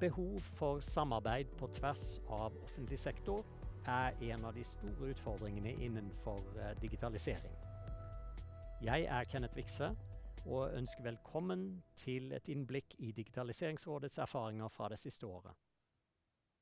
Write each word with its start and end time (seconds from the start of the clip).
Behov 0.00 0.40
for 0.40 0.80
samarbeid 0.80 1.46
på 1.56 1.66
tvers 1.66 2.20
av 2.28 2.56
offentlig 2.62 2.98
sektor 2.98 3.46
er 3.88 4.12
en 4.32 4.44
av 4.44 4.52
de 4.54 4.64
store 4.64 5.08
utfordringene 5.14 5.72
innenfor 5.72 6.42
eh, 6.60 6.74
digitalisering. 6.82 7.54
Jeg 8.84 9.06
er 9.08 9.24
Kenneth 9.24 9.56
Vikse 9.56 9.88
og 10.44 10.76
ønsker 10.76 11.06
velkommen 11.06 11.82
til 11.96 12.32
et 12.36 12.48
innblikk 12.52 12.92
i 12.98 13.12
Digitaliseringsrådets 13.16 14.18
erfaringer 14.18 14.68
fra 14.68 14.88
det 14.92 14.98
siste 15.00 15.26
året. 15.26 15.56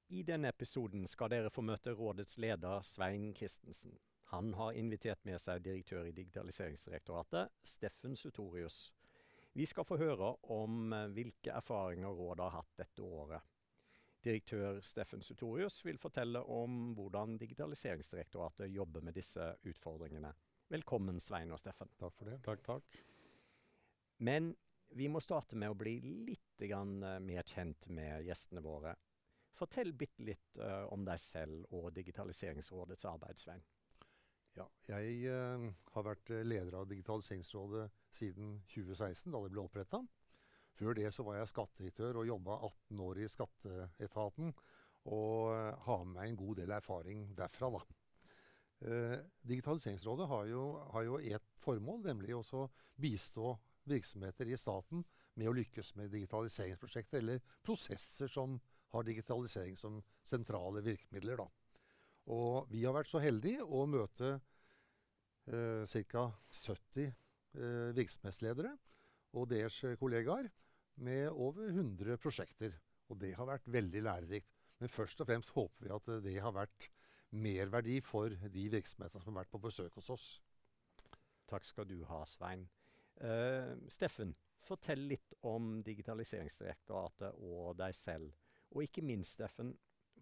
I 0.08 0.22
denne 0.22 0.48
episoden 0.54 1.06
skal 1.10 1.32
dere 1.34 1.50
få 1.50 1.64
møte 1.66 1.90
rådets 1.90 2.38
leder 2.38 2.86
Svein 2.86 3.32
Christensen. 3.34 3.98
Han 4.30 4.54
har 4.54 4.78
invitert 4.78 5.24
med 5.26 5.42
seg 5.42 5.64
direktør 5.64 6.06
i 6.06 6.14
Digitaliseringsdirektoratet, 6.14 7.50
Steffen 7.66 8.14
Sutorius. 8.16 8.92
Vi 9.54 9.66
skal 9.70 9.86
få 9.86 9.98
høre 10.00 10.32
om 10.50 10.92
eh, 10.92 11.10
hvilke 11.14 11.52
erfaringer 11.54 12.10
rådet 12.10 12.48
har 12.48 12.56
hatt 12.58 12.80
dette 12.80 13.04
året. 13.06 13.42
Direktør 14.24 14.80
Steffen 14.82 15.22
Sutorius 15.22 15.78
vil 15.84 16.00
fortelle 16.00 16.40
om 16.50 16.94
hvordan 16.96 17.36
Digitaliseringsdirektoratet 17.38 18.72
jobber 18.72 19.04
med 19.04 19.14
disse 19.14 19.52
utfordringene. 19.62 20.32
Velkommen, 20.72 21.20
Svein 21.20 21.52
og 21.54 21.60
Steffen. 21.60 21.92
Takk 22.00 22.16
for 22.18 22.32
det. 22.32 22.40
Takk, 22.42 22.64
takk. 22.66 22.98
Men 24.26 24.54
vi 24.94 25.06
må 25.12 25.22
starte 25.22 25.58
med 25.60 25.70
å 25.70 25.78
bli 25.78 26.00
litt 26.02 26.66
grann, 26.66 26.96
eh, 27.02 27.20
mer 27.22 27.46
kjent 27.46 27.86
med 27.94 28.26
gjestene 28.26 28.64
våre. 28.64 28.96
Fortell 29.54 29.92
bitte 29.94 30.24
litt 30.26 30.58
uh, 30.58 30.82
om 30.90 31.04
deg 31.06 31.20
selv 31.22 31.68
og 31.78 31.92
Digitaliseringsrådets 31.94 33.04
arbeid, 33.06 33.38
Svein. 33.38 33.62
Ja, 34.54 34.66
jeg 34.86 35.24
uh, 35.26 35.64
har 35.96 36.06
vært 36.06 36.30
leder 36.46 36.76
av 36.78 36.86
Digitaliseringsrådet 36.90 37.88
siden 38.14 38.60
2016, 38.70 39.32
da 39.32 39.40
det 39.42 39.50
ble 39.50 39.64
oppretta. 39.64 40.00
Før 40.74 40.96
det 40.98 41.08
så 41.14 41.24
var 41.26 41.40
jeg 41.40 41.50
skattedirektør 41.50 42.20
og 42.20 42.28
jobba 42.28 42.58
18 42.68 43.02
år 43.02 43.20
i 43.22 43.28
skatteetaten. 43.30 44.54
Og 45.10 45.50
uh, 45.50 45.74
har 45.86 46.04
med 46.04 46.14
meg 46.14 46.30
en 46.30 46.40
god 46.44 46.62
del 46.62 46.74
erfaring 46.78 47.28
derfra, 47.36 47.72
da. 47.78 47.84
Digitaliseringsrådet 48.84 50.26
har 50.28 50.48
jo, 50.50 50.62
har 50.92 51.04
jo 51.06 51.18
ett 51.22 51.46
formål, 51.62 52.02
nemlig 52.04 52.34
å 52.36 52.66
bistå 53.00 53.54
virksomheter 53.88 54.50
i 54.50 54.58
staten 54.60 55.04
med 55.38 55.48
å 55.48 55.54
lykkes 55.56 55.94
med 55.96 56.12
digitaliseringsprosjekter 56.12 57.22
eller 57.22 57.40
prosesser 57.64 58.28
som 58.28 58.58
har 58.92 59.06
digitalisering 59.06 59.78
som 59.78 60.02
sentrale 60.26 60.82
virkemidler. 60.84 61.40
Da. 61.40 61.63
Og 62.32 62.70
vi 62.72 62.84
har 62.86 62.94
vært 62.96 63.10
så 63.10 63.20
heldige 63.20 63.64
å 63.64 63.84
møte 63.90 64.36
eh, 65.50 65.84
ca. 65.84 66.24
70 66.48 67.04
eh, 67.04 67.90
virksomhetsledere 67.96 68.72
og 69.34 69.48
deres 69.50 69.80
kollegaer 70.00 70.48
med 71.04 71.28
over 71.30 71.68
100 71.68 72.20
prosjekter. 72.22 72.76
Og 73.10 73.18
det 73.20 73.34
har 73.36 73.48
vært 73.48 73.68
veldig 73.68 74.04
lærerikt. 74.06 74.52
Men 74.80 74.92
først 74.92 75.20
og 75.20 75.28
fremst 75.28 75.52
håper 75.54 75.86
vi 75.86 75.92
at 75.94 76.10
det 76.24 76.38
har 76.42 76.54
vært 76.54 76.88
merverdi 77.34 77.98
for 78.04 78.30
de 78.30 78.64
virksomhetene 78.70 79.22
som 79.22 79.34
har 79.34 79.42
vært 79.42 79.52
på 79.54 79.62
besøk 79.62 79.98
hos 79.98 80.10
oss. 80.14 80.26
Takk 81.50 81.66
skal 81.66 81.88
du 81.88 81.98
ha, 82.08 82.22
Svein. 82.28 82.64
Uh, 83.20 83.74
Steffen, 83.92 84.32
fortell 84.64 85.04
litt 85.10 85.34
om 85.46 85.80
Digitaliseringsdirektoratet 85.86 87.36
og 87.44 87.74
deg 87.78 87.94
selv. 87.96 88.32
Og 88.74 88.86
ikke 88.86 89.04
minst, 89.06 89.36
Steffen, 89.36 89.74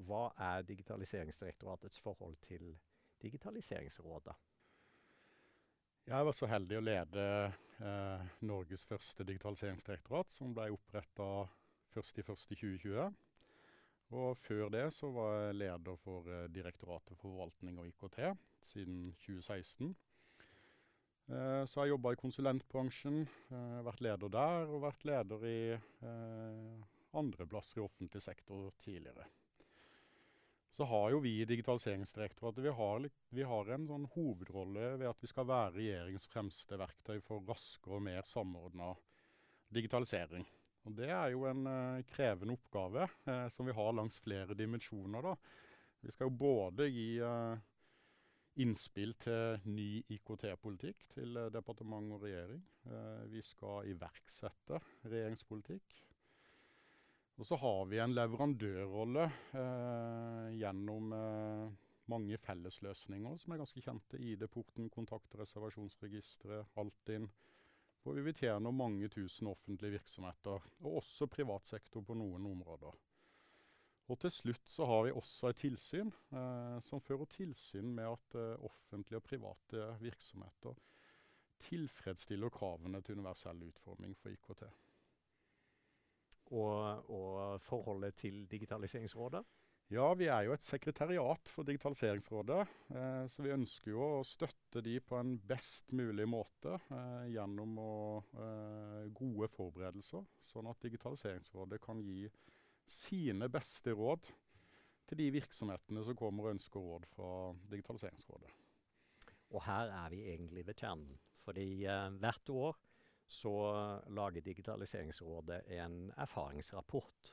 hva 0.06 0.30
er 0.38 0.64
Digitaliseringsdirektoratets 0.68 2.00
forhold 2.00 2.36
til 2.44 2.72
Digitaliseringsrådet? 3.22 4.34
Jeg 6.06 6.16
har 6.16 6.24
vært 6.26 6.40
så 6.40 6.48
heldig 6.50 6.78
å 6.78 6.82
lede 6.82 7.24
eh, 7.46 8.30
Norges 8.42 8.82
første 8.88 9.22
digitaliseringsdirektorat, 9.28 10.32
som 10.34 10.54
ble 10.56 10.72
oppretta 10.74 11.28
1.1.2020. 11.94 13.12
Og 14.12 14.40
før 14.42 14.72
det 14.74 14.88
så 14.96 15.12
var 15.14 15.36
jeg 15.46 15.60
leder 15.60 16.00
for 16.00 16.26
eh, 16.26 16.48
Direktoratet 16.50 17.14
for 17.14 17.28
forvaltning 17.30 17.78
og 17.78 17.86
IKT 17.92 18.18
siden 18.72 19.12
2016. 19.22 19.94
Eh, 21.30 21.62
så 21.66 21.80
har 21.80 21.86
jeg 21.86 21.94
jobba 21.94 22.12
i 22.12 22.18
konsulentbransjen, 22.20 23.22
eh, 23.54 23.78
vært 23.86 24.02
leder 24.04 24.32
der, 24.32 24.66
og 24.66 24.82
vært 24.88 25.06
leder 25.06 25.46
i 25.46 25.60
eh, 25.78 26.82
andre 27.14 27.46
plasser 27.46 27.78
i 27.80 27.84
offentlig 27.86 28.24
sektor 28.24 28.72
tidligere. 28.82 29.28
Så 30.72 30.86
har 30.88 31.10
jo 31.12 31.18
vi 31.20 31.34
i 31.42 31.44
Digitaliseringsdirektoratet 31.48 32.64
vi 32.64 32.72
har, 32.72 33.08
vi 33.28 33.44
har 33.44 33.70
en 33.74 33.84
sånn 33.90 34.06
hovedrolle 34.14 34.94
ved 34.96 35.10
at 35.10 35.20
vi 35.20 35.28
skal 35.28 35.44
være 35.50 35.74
regjeringens 35.76 36.28
fremste 36.32 36.78
verktøy 36.80 37.18
for 37.26 37.44
raskere 37.44 37.98
og 37.98 38.06
mer 38.06 38.24
samordna 38.24 38.94
digitalisering. 39.72 40.46
Og 40.88 40.96
Det 40.96 41.10
er 41.12 41.34
jo 41.34 41.44
en 41.46 41.66
uh, 41.68 42.04
krevende 42.08 42.56
oppgave 42.56 43.04
uh, 43.28 43.48
som 43.52 43.68
vi 43.68 43.74
har 43.76 43.92
langs 43.94 44.16
flere 44.24 44.56
dimensjoner. 44.58 45.28
da. 45.28 45.34
Vi 46.02 46.14
skal 46.14 46.30
jo 46.30 46.38
både 46.40 46.88
gi 46.88 47.20
uh, 47.20 47.52
innspill 48.64 49.12
til 49.20 49.60
ny 49.68 50.02
IKT-politikk 50.16 51.04
til 51.14 51.36
departement 51.52 52.16
og 52.16 52.24
regjering. 52.26 52.60
vi 53.32 53.40
skal 53.40 53.88
iverksette 53.88 54.80
regjeringspolitikk. 55.06 56.02
Og 57.40 57.46
så 57.48 57.56
har 57.56 57.86
vi 57.88 58.00
en 58.02 58.12
leverandørrolle 58.14 59.24
eh, 59.56 60.48
gjennom 60.60 61.14
eh, 61.16 61.70
mange 62.12 62.38
fellesløsninger 62.44 63.38
som 63.40 63.54
er 63.54 63.62
ganske 63.62 63.84
kjente. 63.84 64.20
ID-porten, 64.20 64.90
kontakt- 64.92 65.32
og 65.32 65.40
reservasjonsregisteret, 65.40 66.68
Altinn. 66.82 67.30
Hvor 68.02 68.18
vi 68.18 68.26
betjener 68.26 68.74
mange 68.74 69.08
tusen 69.08 69.48
offentlige 69.48 69.96
virksomheter, 69.96 70.68
og 70.82 71.00
også 71.00 71.28
privat 71.30 71.70
sektor 71.70 72.02
på 72.04 72.16
noen 72.18 72.46
områder. 72.50 72.98
Og 74.10 74.18
til 74.20 74.32
slutt 74.34 74.68
så 74.68 74.86
har 74.90 75.04
vi 75.06 75.14
også 75.16 75.52
et 75.52 75.60
tilsyn 75.62 76.10
eh, 76.34 76.78
som 76.84 77.00
fører 77.00 77.30
tilsyn 77.32 77.94
med 77.96 78.10
at 78.10 78.38
eh, 78.38 78.64
offentlige 78.66 79.22
og 79.22 79.28
private 79.30 79.90
virksomheter 80.02 80.80
tilfredsstiller 81.62 82.50
kravene 82.52 83.00
til 83.00 83.20
universell 83.20 83.62
utforming 83.70 84.16
for 84.18 84.34
IKT 84.34 84.66
og, 86.52 87.10
og 87.10 87.60
forholdet 87.64 88.16
til 88.22 88.44
Digitaliseringsrådet? 88.50 89.42
Ja, 89.92 90.06
vi 90.16 90.28
er 90.32 90.46
jo 90.46 90.54
et 90.54 90.64
sekretariat 90.64 91.50
for 91.52 91.68
Digitaliseringsrådet. 91.68 92.60
Eh, 92.96 93.24
så 93.28 93.44
vi 93.44 93.52
ønsker 93.52 93.92
jo 93.92 94.04
å 94.06 94.22
støtte 94.24 94.80
de 94.84 94.94
på 95.04 95.18
en 95.18 95.34
best 95.36 95.92
mulig 95.92 96.24
måte 96.32 96.78
eh, 96.78 97.26
gjennom 97.34 97.74
å, 97.82 97.96
eh, 98.40 99.10
gode 99.12 99.50
forberedelser, 99.52 100.24
sånn 100.48 100.70
at 100.70 100.80
Digitaliseringsrådet 100.86 101.80
kan 101.84 102.00
gi 102.00 102.24
sine 102.88 103.50
beste 103.52 103.92
råd 103.96 104.30
til 105.10 105.20
de 105.20 105.28
virksomhetene 105.34 106.04
som 106.06 106.16
kommer 106.16 106.48
og 106.48 106.56
ønsker 106.56 106.80
råd 106.80 107.04
fra 107.12 107.28
Digitaliseringsrådet. 107.74 108.54
Og 109.52 109.60
her 109.66 109.92
er 109.92 110.08
vi 110.14 110.24
egentlig 110.32 110.64
ved 110.70 110.80
kjernen. 110.80 111.20
Fordi 111.44 111.68
eh, 111.84 112.08
hvert 112.22 112.54
år 112.54 112.80
så 113.26 113.54
lager 114.12 114.44
Digitaliseringsrådet 114.44 115.62
en 115.78 116.12
erfaringsrapport 116.20 117.32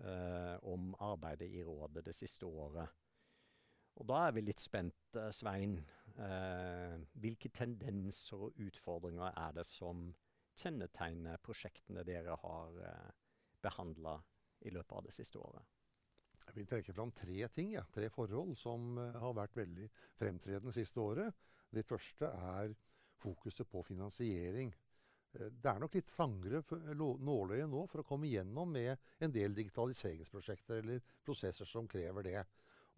eh, 0.00 0.56
om 0.62 0.94
arbeidet 1.02 1.50
i 1.50 1.64
rådet 1.64 2.04
det 2.06 2.14
siste 2.14 2.46
året. 2.46 2.88
Og 4.00 4.06
da 4.10 4.24
er 4.26 4.34
vi 4.34 4.42
litt 4.42 4.62
spent, 4.62 5.16
eh, 5.16 5.30
Svein. 5.30 5.78
Eh, 6.18 6.98
hvilke 7.18 7.50
tendenser 7.50 8.46
og 8.46 8.58
utfordringer 8.62 9.32
er 9.36 9.52
det 9.52 9.66
som 9.66 10.08
kjennetegner 10.58 11.40
prosjektene 11.42 12.04
dere 12.06 12.36
har 12.38 12.80
eh, 12.86 13.12
behandla 13.62 14.20
i 14.66 14.70
løpet 14.70 14.98
av 14.98 15.06
det 15.06 15.14
siste 15.14 15.38
året? 15.38 15.62
Jeg 16.44 16.54
vil 16.58 16.66
trekke 16.68 16.92
fram 16.92 17.10
tre 17.16 17.48
ting, 17.48 17.72
ja. 17.72 17.82
tre 17.90 18.10
forhold 18.12 18.54
som 18.60 18.98
har 18.98 19.32
vært 19.34 19.56
veldig 19.56 19.86
fremtredende 20.18 20.74
siste 20.76 21.00
året. 21.00 21.32
Det 21.72 21.86
første 21.88 22.28
er 22.28 22.74
fokuset 23.16 23.66
på 23.70 23.82
finansiering. 23.82 24.74
Eh, 25.34 25.50
det 25.50 25.70
er 25.70 25.80
nok 25.82 25.96
litt 25.96 26.10
trangere 26.10 26.62
nåløye 26.94 27.68
nå 27.70 27.84
for 27.90 28.02
å 28.02 28.06
komme 28.08 28.28
igjennom 28.28 28.74
med 28.74 28.94
en 29.22 29.34
del 29.34 29.54
digitaliseringsprosjekter 29.56 30.82
eller 30.82 31.02
prosesser 31.24 31.68
som 31.68 31.88
krever 31.90 32.28
det. 32.28 32.42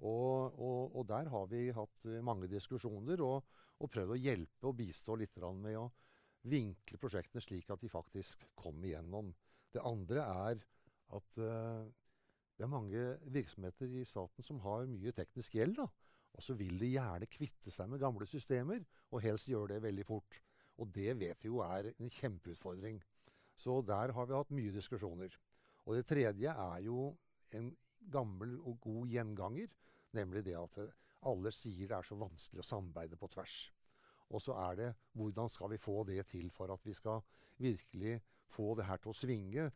Og, 0.04 0.58
og, 0.60 0.96
og 0.98 1.06
der 1.08 1.30
har 1.32 1.46
vi 1.50 1.68
hatt 1.76 2.08
eh, 2.08 2.24
mange 2.24 2.50
diskusjoner 2.52 3.22
og, 3.24 3.44
og 3.80 3.92
prøvd 3.92 4.16
å 4.16 4.20
hjelpe 4.20 4.68
og 4.68 4.76
bistå 4.78 5.16
litt 5.16 5.36
med 5.40 5.78
å 5.80 5.90
vinkle 6.46 6.98
prosjektene 7.02 7.42
slik 7.42 7.70
at 7.72 7.82
de 7.82 7.90
faktisk 7.90 8.44
kommer 8.54 8.88
igjennom. 8.88 9.32
Det 9.72 9.82
andre 9.84 10.22
er 10.22 10.60
at 11.16 11.38
uh, 11.42 11.82
det 12.56 12.64
er 12.64 12.70
mange 12.70 13.02
virksomheter 13.34 13.90
i 13.98 14.04
staten 14.06 14.46
som 14.46 14.60
har 14.64 14.86
mye 14.88 15.12
teknisk 15.12 15.58
gjeld. 15.58 15.76
da, 15.76 15.88
Og 16.38 16.42
så 16.42 16.54
vil 16.54 16.78
de 16.78 16.92
gjerne 16.94 17.26
kvitte 17.26 17.70
seg 17.70 17.90
med 17.90 18.00
gamle 18.00 18.28
systemer, 18.30 18.84
og 19.10 19.22
helst 19.26 19.50
gjøre 19.50 19.74
det 19.74 19.82
veldig 19.82 20.06
fort. 20.06 20.38
Og 20.82 20.90
det 20.92 21.14
vet 21.18 21.44
vi 21.44 21.50
jo 21.50 21.62
er 21.64 21.92
en 21.94 22.10
kjempeutfordring. 22.12 23.00
Så 23.56 23.80
der 23.86 24.12
har 24.12 24.28
vi 24.28 24.36
hatt 24.36 24.52
mye 24.52 24.74
diskusjoner. 24.74 25.32
Og 25.86 25.96
det 25.96 26.06
tredje 26.08 26.52
er 26.52 26.82
jo 26.84 27.14
en 27.56 27.70
gammel 28.12 28.58
og 28.60 28.80
god 28.82 29.08
gjenganger, 29.08 29.70
nemlig 30.16 30.44
det 30.44 30.56
at 30.58 30.78
alle 31.26 31.52
sier 31.54 31.88
det 31.88 31.96
er 31.96 32.06
så 32.06 32.18
vanskelig 32.18 32.62
å 32.62 32.66
samarbeide 32.66 33.18
på 33.18 33.30
tvers. 33.32 33.56
Og 34.34 34.42
så 34.42 34.56
er 34.58 34.78
det 34.80 34.88
hvordan 35.16 35.50
skal 35.50 35.70
vi 35.72 35.80
få 35.80 36.02
det 36.08 36.24
til 36.30 36.50
for 36.54 36.72
at 36.74 36.82
vi 36.86 36.94
skal 36.94 37.22
virkelig 37.62 38.18
få 38.52 38.74
det 38.78 38.86
her 38.88 39.00
til 39.00 39.12
å 39.12 39.16
svinge 39.16 39.70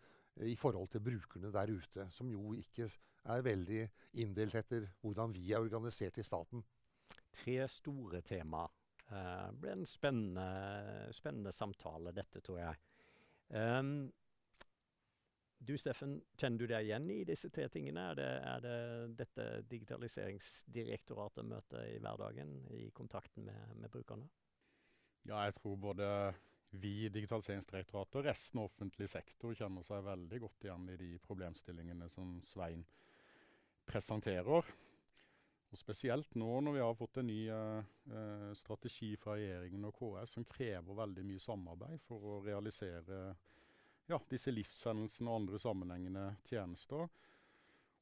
i 0.46 0.56
forhold 0.56 0.90
til 0.90 1.04
brukerne 1.04 1.52
der 1.52 1.70
ute, 1.70 2.06
som 2.10 2.28
jo 2.30 2.54
ikke 2.58 2.88
er 3.30 3.44
veldig 3.44 3.80
inndelt 4.22 4.54
etter 4.58 4.88
hvordan 5.02 5.34
vi 5.34 5.50
er 5.52 5.62
organisert 5.62 6.18
i 6.18 6.26
staten. 6.26 6.62
Tre 7.30 7.56
store 7.68 8.22
tema. 8.26 8.66
Det 9.10 9.18
uh, 9.18 9.50
ble 9.58 9.74
en 9.74 9.86
spennende, 9.88 10.46
spennende, 11.16 11.52
samtale, 11.54 12.12
dette, 12.14 12.42
tror 12.46 12.60
jeg. 12.60 12.76
Um, 13.50 14.10
du 15.60 15.74
Steffen, 15.76 16.14
kjenner 16.40 16.62
du 16.62 16.70
deg 16.70 16.86
igjen 16.86 17.08
i 17.12 17.18
disse 17.28 17.50
tre 17.52 17.66
tingene? 17.68 18.04
Er 18.12 18.20
det, 18.20 18.28
er 18.52 18.62
det 18.64 18.76
dette 19.18 19.48
digitaliseringsdirektoratet 19.68 21.44
møter 21.44 21.88
i 21.90 21.98
hverdagen, 22.00 22.54
i 22.72 22.86
kontakten 22.96 23.44
med, 23.50 23.74
med 23.82 23.92
brukerne? 23.92 24.30
Ja, 25.28 25.42
jeg 25.44 25.58
tror 25.58 25.76
både 25.76 26.06
vi 26.80 26.92
i 27.04 27.10
Digitaliseringsdirektoratet 27.12 28.20
og 28.20 28.26
resten 28.28 28.62
av 28.62 28.70
offentlig 28.70 29.10
sektor 29.10 29.56
kjenner 29.58 29.84
seg 29.84 30.06
veldig 30.06 30.40
godt 30.46 30.66
igjen 30.66 30.86
i 30.92 30.98
de 31.00 31.10
problemstillingene 31.24 32.08
som 32.12 32.38
Svein 32.46 32.86
presenterer. 33.90 34.70
Og 35.70 35.78
Spesielt 35.78 36.34
nå 36.34 36.50
når 36.66 36.74
vi 36.74 36.82
har 36.82 36.96
fått 36.98 37.20
en 37.20 37.28
ny 37.30 37.40
eh, 37.54 38.52
strategi 38.58 39.12
fra 39.20 39.36
regjeringen 39.38 39.86
og 39.86 39.94
KS 40.00 40.34
som 40.34 40.46
krever 40.50 40.98
veldig 40.98 41.24
mye 41.28 41.42
samarbeid 41.42 42.02
for 42.08 42.26
å 42.26 42.40
realisere 42.42 43.20
ja, 44.10 44.18
disse 44.30 44.50
livshendelsene 44.50 45.30
og 45.30 45.42
andre 45.44 45.60
sammenhengende 45.62 46.24
tjenester. 46.50 47.06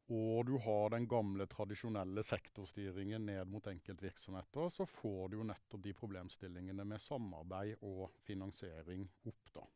Og 0.09 0.47
du 0.49 0.55
har 0.65 0.95
den 0.95 1.05
gamle, 1.05 1.45
tradisjonelle 1.53 2.23
sektorstyringen 2.25 3.27
ned 3.29 3.51
mot 3.53 3.67
enkeltvirksomheter, 3.69 4.71
så 4.73 4.87
får 4.89 5.29
du 5.29 5.37
jo 5.37 5.49
nettopp 5.51 5.83
de 5.85 5.93
problemstillingene 5.93 6.87
med 6.89 7.03
samarbeid 7.05 7.85
og 7.85 8.07
finansiering 8.25 9.05
opp. 9.29 9.53
da. 9.53 9.67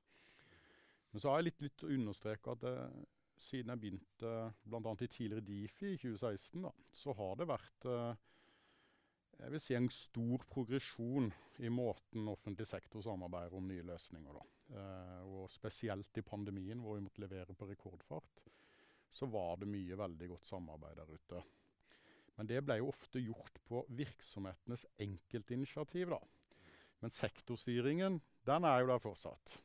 Men 1.12 1.20
så 1.20 1.28
har 1.28 1.42
jeg 1.42 1.50
litt 1.50 1.60
lyst 1.66 1.82
til 1.82 1.90
å 1.90 1.98
understreke 1.98 2.54
at 2.56 2.64
det, 2.64 2.72
siden 3.42 3.72
jeg 3.72 3.82
begynte 3.82 4.34
bl.a. 4.64 4.92
i 4.92 5.08
tidligere 5.08 5.44
Difi 5.46 5.94
i 5.94 5.98
2016, 6.00 6.62
da, 6.64 6.72
så 7.02 7.14
har 7.18 7.40
det 7.40 7.48
vært 7.50 7.88
eh, 7.90 8.20
jeg 9.42 9.50
vil 9.50 9.62
si 9.62 9.74
en 9.74 9.88
stor 9.90 10.44
progresjon 10.50 11.32
i 11.66 11.70
måten 11.72 12.28
offentlig 12.30 12.68
sektor 12.70 13.02
samarbeider 13.02 13.56
om 13.58 13.66
nye 13.66 13.84
løsninger. 13.86 14.36
Da. 14.36 14.44
Eh, 14.78 15.22
og 15.26 15.50
spesielt 15.50 16.20
i 16.20 16.24
pandemien, 16.26 16.78
hvor 16.82 16.98
vi 16.98 17.06
måtte 17.06 17.24
levere 17.24 17.56
på 17.58 17.66
rekordfart, 17.70 18.44
så 19.12 19.26
var 19.28 19.58
det 19.60 19.70
mye 19.72 19.98
veldig 19.98 20.28
godt 20.30 20.46
samarbeid 20.48 21.00
der 21.00 21.10
ute. 21.10 21.42
Men 22.36 22.48
det 22.48 22.62
ble 22.64 22.78
jo 22.78 22.92
ofte 22.92 23.20
gjort 23.20 23.58
på 23.66 23.82
virksomhetenes 23.98 24.86
enkeltinitiativ, 25.02 26.14
da. 26.14 26.20
Men 27.02 27.12
sektorstyringen, 27.12 28.20
den 28.46 28.64
er 28.68 28.80
jo 28.80 28.92
der 28.92 29.02
fortsatt. 29.02 29.58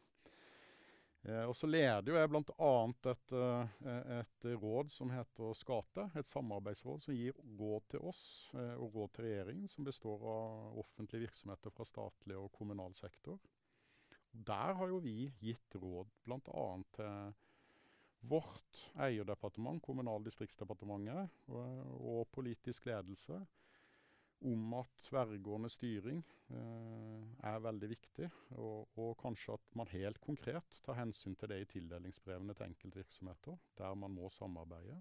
Eh, 1.27 1.43
og 1.43 1.55
så 1.59 1.67
leder 1.67 2.07
jo 2.07 2.15
jeg 2.15 2.29
bl.a. 2.31 2.69
Et, 3.11 3.33
eh, 3.35 4.11
et 4.21 4.47
råd 4.61 4.91
som 4.93 5.11
heter 5.11 5.57
Skate. 5.59 6.07
Et 6.19 6.29
samarbeidsråd 6.29 7.03
som 7.03 7.17
gir 7.17 7.35
råd 7.59 7.89
til 7.91 8.05
oss 8.07 8.21
eh, 8.55 8.75
og 8.77 8.95
råd 8.95 9.11
til 9.15 9.27
regjeringen, 9.27 9.67
som 9.71 9.87
består 9.87 10.23
av 10.23 10.79
offentlige 10.83 11.27
virksomheter 11.27 11.73
fra 11.75 11.87
statlig 11.89 12.39
og 12.39 12.51
kommunal 12.55 12.95
sektor. 12.95 13.41
Der 14.31 14.77
har 14.77 14.91
jo 14.91 15.01
vi 15.03 15.31
gitt 15.41 15.75
råd 15.81 16.07
bl.a. 16.23 16.65
til 16.95 17.35
vårt 18.27 18.79
eierdepartement, 19.03 19.81
Kommunal- 19.83 20.21
og 20.21 20.25
distriktsdepartementet, 20.25 21.29
og 21.47 22.25
politisk 22.33 22.87
ledelse 22.89 23.37
om 24.45 24.73
at 24.77 25.03
tverrgående 25.07 25.69
styring 25.71 26.21
eh, 26.53 27.23
er 27.49 27.61
veldig 27.63 27.89
viktig, 27.89 28.29
og, 28.61 28.87
og, 28.99 29.13
kanskje 29.21 29.57
at 29.57 29.77
man 29.79 29.89
helt 29.91 30.19
konkret 30.23 30.79
tar 30.85 30.99
hensyn 30.99 31.35
til 31.39 31.51
det 31.51 31.61
i 31.63 31.69
tildelingsbrevene 31.73 32.55
til 32.57 32.69
enkeltvirksomheter, 32.69 33.57
der 33.79 33.95
man 33.97 34.13
må 34.13 34.29
samarbeide. 34.33 34.99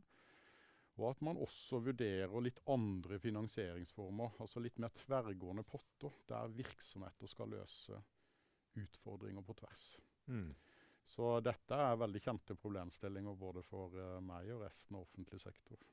Og 0.96 1.10
at 1.10 1.20
man 1.28 1.36
også 1.44 1.82
vurderer 1.84 2.40
litt 2.40 2.62
andre 2.72 3.18
finansieringsformer, 3.20 4.38
altså 4.40 4.62
litt 4.64 4.78
mer 4.80 4.94
tverrgående 4.96 5.66
potter, 5.68 6.14
der 6.30 6.54
virksomheter 6.56 7.28
skal 7.28 7.52
løse 7.52 8.00
utfordringer 8.80 9.44
på 9.44 9.58
tvers. 9.60 9.84
Mm. 10.32 10.54
Så 11.06 11.28
dette 11.44 11.76
er 11.76 12.00
veldig 12.00 12.22
kjente 12.24 12.56
problemstillinger 12.58 13.36
både 13.38 13.62
for 13.68 13.92
uh, 13.94 14.16
meg 14.24 14.48
og 14.56 14.64
resten 14.64 14.96
av 14.96 15.04
offentlig 15.04 15.38
sektor. 15.44 15.84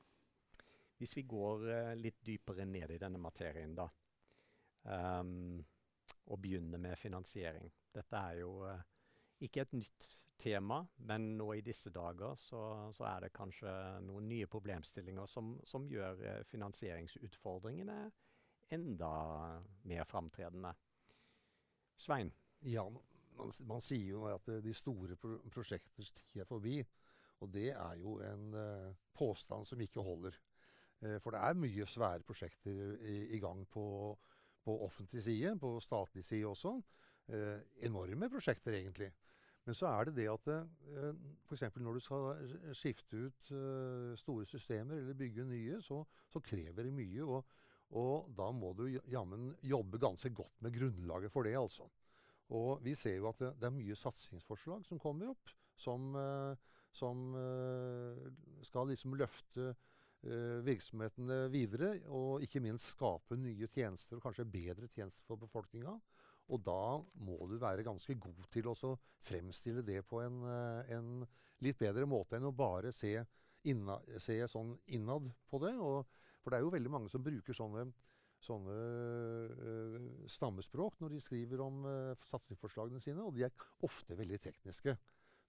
Hvis 1.03 1.17
vi 1.17 1.25
går 1.27 1.67
uh, 1.67 1.93
litt 1.99 2.21
dypere 2.23 2.63
ned 2.63 2.95
i 2.95 2.99
denne 3.01 3.19
materien, 3.19 3.75
da, 3.75 3.89
um, 4.87 5.59
og 6.31 6.39
begynner 6.39 6.79
med 6.79 6.95
finansiering. 6.95 7.67
Dette 7.91 8.21
er 8.31 8.39
jo 8.39 8.53
uh, 8.63 8.79
ikke 9.43 9.65
et 9.65 9.75
nytt 9.75 10.07
tema, 10.39 10.79
men 11.09 11.33
nå 11.37 11.49
i 11.57 11.63
disse 11.65 11.91
dager 11.93 12.37
så, 12.39 12.61
så 12.95 13.07
er 13.09 13.25
det 13.25 13.33
kanskje 13.35 13.71
noen 14.07 14.29
nye 14.31 14.47
problemstillinger 14.47 15.27
som, 15.29 15.57
som 15.67 15.89
gjør 15.91 16.23
uh, 16.23 16.39
finansieringsutfordringene 16.47 17.99
enda 18.73 19.11
mer 19.91 20.07
framtredende. 20.07 20.71
Svein? 21.99 22.31
Ja, 22.63 22.87
man, 23.35 23.51
man, 23.67 23.83
sier 23.83 24.15
jo 24.15 24.25
at 24.31 24.47
de 24.63 24.73
store 24.73 25.19
pro 25.19 25.35
prosjekters 25.51 26.15
tid 26.15 26.41
er 26.41 26.49
forbi. 26.49 26.79
Og 27.43 27.51
det 27.51 27.73
er 27.75 27.99
jo 27.99 28.17
en 28.23 28.53
uh, 28.55 28.95
påstand 29.13 29.67
som 29.67 29.81
ikke 29.83 30.03
holder. 30.03 30.39
Eh, 31.03 31.19
for 31.23 31.35
det 31.35 31.41
er 31.43 31.59
mye 31.59 31.87
svære 31.89 32.23
prosjekter 32.27 32.95
i, 33.03 33.17
i 33.35 33.39
gang 33.43 33.65
på, 33.69 33.85
på, 34.63 34.77
offentlig 34.85 35.23
side, 35.23 35.55
på 35.59 35.75
statlig 35.83 36.25
side 36.25 36.47
også. 36.47 36.77
Eh, 37.27 37.59
enorme 37.87 38.29
prosjekter, 38.31 38.75
egentlig. 38.79 39.11
Men 39.63 39.77
så 39.79 39.87
er 39.87 40.09
det 40.09 40.17
det 40.17 40.27
at 40.27 40.49
eh, 40.51 41.11
f.eks. 41.47 41.65
når 41.79 41.97
du 41.97 42.03
skal 42.03 42.73
skifte 42.75 43.27
ut 43.27 43.51
eh, 43.55 44.11
store 44.19 44.47
systemer 44.47 44.99
eller 44.99 45.17
bygge 45.19 45.45
nye, 45.47 45.79
så, 45.81 46.01
så 46.31 46.41
krever 46.43 46.83
det 46.83 46.95
mye. 46.95 47.23
Og, 47.23 47.45
og 47.99 48.31
da 48.35 48.49
må 48.51 48.73
du 48.75 48.87
jammen 49.11 49.53
jobbe 49.63 50.01
ganske 50.03 50.33
godt 50.35 50.63
med 50.65 50.75
grunnlaget 50.75 51.31
for 51.31 51.47
det, 51.47 51.55
altså. 51.59 51.87
Og 52.53 52.83
vi 52.83 52.93
ser 52.95 53.21
jo 53.21 53.29
at 53.31 53.39
det, 53.39 53.53
det 53.61 53.69
er 53.69 53.75
mye 53.75 53.95
satsingsforslag 53.95 54.83
som 54.85 54.99
kommer 54.99 55.31
opp, 55.31 55.53
som, 55.79 56.11
eh, 56.19 56.71
som 56.93 57.23
skal 58.61 58.91
liksom 58.91 59.15
løfte 59.17 59.71
virksomhetene 60.23 61.49
videre, 61.51 61.97
og 62.07 62.43
ikke 62.45 62.61
minst 62.63 62.93
skape 62.93 63.35
nye 63.35 63.67
tjenester, 63.67 64.17
og 64.17 64.23
kanskje 64.23 64.45
bedre 64.47 64.87
tjenester 64.87 65.25
for 65.27 65.41
befolkninga. 65.41 65.97
Og 66.51 66.61
da 66.63 66.99
må 67.23 67.37
du 67.47 67.55
være 67.61 67.85
ganske 67.85 68.15
god 68.19 68.47
til 68.51 68.67
å 68.71 68.95
fremstille 69.23 69.83
det 69.85 70.01
på 70.09 70.19
en, 70.23 70.41
eh, 70.49 70.95
en, 70.97 71.23
litt 71.63 71.79
bedre 71.79 72.05
måte 72.09 72.35
enn 72.35 72.49
å 72.49 72.55
bare 72.55 72.91
se, 72.91 73.15
inna, 73.71 73.95
se 74.19 74.35
sånn 74.51 74.73
innad 74.91 75.29
på 75.47 75.61
det. 75.63 75.71
Og, 75.79 76.03
for 76.43 76.51
det 76.51 76.59
er 76.59 76.65
jo 76.65 76.73
veldig 76.73 76.91
mange 76.91 77.11
som 77.11 77.23
bruker 77.23 77.55
sånne, 77.55 77.85
sånne 78.43 78.73
uh, 79.55 79.93
stammespråk 80.27 80.97
når 80.99 81.13
de 81.13 81.21
skriver 81.23 81.63
om 81.63 81.85
uh, 81.87 82.25
satsingsforslagene 82.27 82.99
sine, 82.99 83.23
og 83.23 83.31
de 83.37 83.45
er 83.47 83.63
ofte 83.87 84.17
veldig 84.19 84.41
tekniske. 84.43 84.97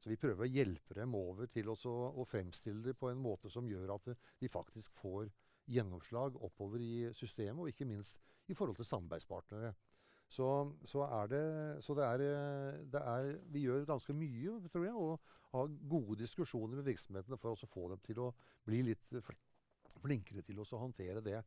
Så 0.04 0.10
vi 0.12 0.18
prøver 0.20 0.44
å 0.44 0.52
hjelpe 0.52 0.92
dem 0.98 1.14
over 1.16 1.48
til 1.48 1.70
å, 1.72 1.74
å 2.12 2.26
fremstille 2.28 2.82
det 2.84 2.92
på 3.00 3.08
en 3.08 3.22
måte 3.24 3.48
som 3.48 3.64
gjør 3.64 3.94
at 3.94 4.10
de 4.12 4.50
faktisk 4.52 4.92
får 5.00 5.30
gjennomslag 5.72 6.36
oppover 6.44 6.82
i 6.84 7.08
systemet, 7.16 7.62
og 7.62 7.70
ikke 7.72 7.88
minst 7.88 8.20
i 8.52 8.56
forhold 8.56 8.76
til 8.76 8.84
samarbeidspartnere. 8.84 9.70
Så, 10.28 10.48
så, 10.84 11.06
er 11.06 11.30
det, 11.32 11.42
så 11.84 11.96
det, 11.96 12.04
er, 12.04 12.84
det 12.92 13.00
er, 13.00 13.30
Vi 13.48 13.64
gjør 13.64 13.88
ganske 13.88 14.12
mye, 14.12 14.58
tror 14.68 14.84
jeg, 14.84 14.92
og 14.92 15.20
har 15.54 15.72
gode 15.88 16.18
diskusjoner 16.20 16.82
med 16.82 16.90
virksomhetene 16.90 17.40
for 17.40 17.56
å 17.56 17.72
få 17.72 17.88
dem 17.94 18.04
til 18.04 18.20
å 18.26 18.30
bli 18.68 18.82
litt 18.90 19.08
flinkere 20.02 20.44
til 20.44 20.60
å 20.60 20.68
håndtere 20.84 21.24
det. 21.24 21.40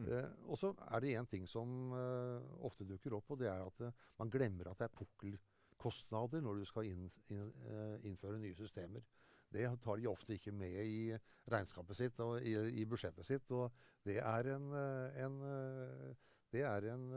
Mm. 0.00 0.06
Eh, 0.08 0.28
og 0.48 0.58
så 0.58 0.72
er 0.88 1.02
det 1.02 1.14
én 1.20 1.30
ting 1.30 1.46
som 1.50 1.94
eh, 1.94 2.50
ofte 2.66 2.86
dukker 2.88 3.14
opp, 3.18 3.30
og 3.30 3.38
det 3.42 3.50
er 3.52 3.62
at 3.62 3.86
eh, 3.86 4.04
man 4.18 4.30
glemmer 4.32 4.72
at 4.72 4.82
det 4.82 4.88
er 4.88 4.98
pukkel 4.98 5.38
kostnader 5.80 6.42
når 6.44 6.60
du 6.60 6.68
skal 6.68 6.90
inn, 6.90 7.08
inn, 7.32 7.50
uh, 7.66 7.96
innføre 8.06 8.40
nye 8.40 8.56
systemer. 8.58 9.04
Det 9.50 9.66
tar 9.82 9.98
de 9.98 10.06
ofte 10.06 10.36
ikke 10.36 10.52
med 10.54 10.76
i 10.86 11.16
regnskapet 11.50 11.98
sitt 11.98 12.20
og 12.22 12.36
i, 12.46 12.52
i 12.78 12.84
budsjettet 12.86 13.26
sitt. 13.26 13.50
Og 13.50 13.72
det 14.06 14.20
er 14.22 14.50
en, 14.54 14.68
eh, 14.78 15.16
en, 15.24 15.40
eh, 15.42 16.28
det 16.52 16.62
er 16.62 16.86
en 16.92 17.08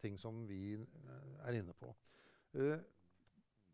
ting 0.00 0.16
som 0.18 0.38
vi 0.48 0.78
er 1.44 1.58
inne 1.58 1.74
på. 1.76 1.92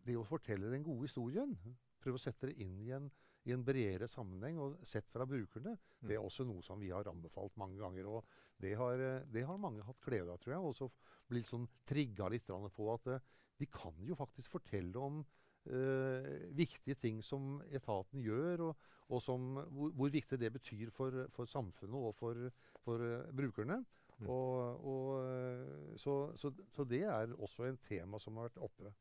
Det 0.07 0.17
å 0.19 0.27
fortelle 0.27 0.73
den 0.73 0.83
gode 0.83 1.07
historien, 1.07 1.55
prøve 2.03 2.19
å 2.19 2.25
sette 2.25 2.51
det 2.51 2.59
inn 2.63 2.75
i 2.83 2.91
en, 2.99 3.07
i 3.47 3.55
en 3.55 3.65
bredere 3.65 4.09
sammenheng 4.11 4.59
og 4.63 4.81
sett 4.87 5.09
fra 5.13 5.27
brukerne, 5.29 5.77
mm. 5.77 6.09
det 6.09 6.17
er 6.17 6.25
også 6.25 6.47
noe 6.49 6.65
som 6.67 6.81
vi 6.83 6.91
har 6.91 7.07
anbefalt 7.11 7.57
mange 7.61 7.79
ganger. 7.79 8.09
Og 8.11 8.27
det 8.63 8.75
har, 8.79 9.03
det 9.31 9.45
har 9.47 9.61
mange 9.63 9.85
hatt 9.87 10.03
glede 10.03 10.33
av, 10.33 10.41
tror 10.43 10.57
jeg. 10.57 10.67
Og 10.67 10.75
så 10.75 10.91
blitt 11.31 11.51
sånn 11.51 11.67
trigga 11.87 12.31
litt 12.33 12.49
på 12.49 12.93
at 12.93 13.11
de 13.57 13.69
kan 13.73 13.97
jo 14.05 14.17
faktisk 14.19 14.59
fortelle 14.59 15.01
om 15.01 15.21
uh, 15.23 16.27
viktige 16.57 16.99
ting 16.99 17.23
som 17.25 17.61
etaten 17.71 18.21
gjør, 18.25 18.69
og, 18.71 18.89
og 19.09 19.23
som, 19.23 19.55
hvor, 19.71 19.95
hvor, 19.97 20.11
viktig 20.13 20.39
det 20.41 20.53
betyr 20.53 20.91
for, 20.95 21.25
for 21.35 21.49
samfunnet 21.49 22.09
og 22.11 22.15
for, 22.19 22.49
for 22.85 23.03
uh, 23.03 23.31
brukerne. 23.37 23.83
Mm. 24.17 24.29
Og, 24.33 24.87
og, 24.89 25.99
så, 26.01 26.33
så, 26.41 26.53
så, 26.73 26.85
det 26.89 27.03
er 27.05 27.35
også 27.37 27.67
en 27.69 27.77
tema 27.85 28.19
som 28.19 28.39
har 28.39 28.49
vært 28.49 28.63
oppe. 28.65 28.93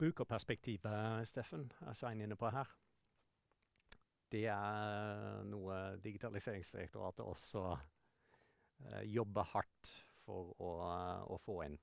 Brukerperspektivet, 0.00 1.28
Steffen, 1.28 1.68
er 1.84 1.96
Svein 1.96 2.24
inne 2.24 2.36
på 2.36 2.48
her. 2.52 2.70
Det 4.36 4.44
er 4.52 5.44
noe 5.48 5.76
Digitaliseringsdirektoratet 6.04 7.24
også 7.24 7.62
eh, 7.72 9.04
jobber 9.08 9.48
hardt 9.54 9.92
for 10.26 10.52
å, 10.60 10.72
å 11.32 11.38
få 11.40 11.62
inn. 11.64 11.78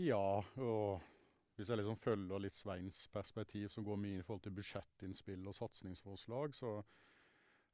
Ja, 0.00 0.40
og 0.40 1.02
hvis 1.58 1.68
jeg 1.68 1.82
liksom 1.82 1.98
følger 2.00 2.40
litt 2.40 2.56
Sveins 2.56 3.02
perspektiv, 3.12 3.68
som 3.68 3.84
går 3.84 3.98
mye 4.00 4.20
i 4.20 4.24
forhold 4.24 4.46
til 4.46 4.54
budsjettinnspill 4.56 5.50
og 5.50 5.58
satsingsforslag, 5.58 6.54
så 6.56 6.78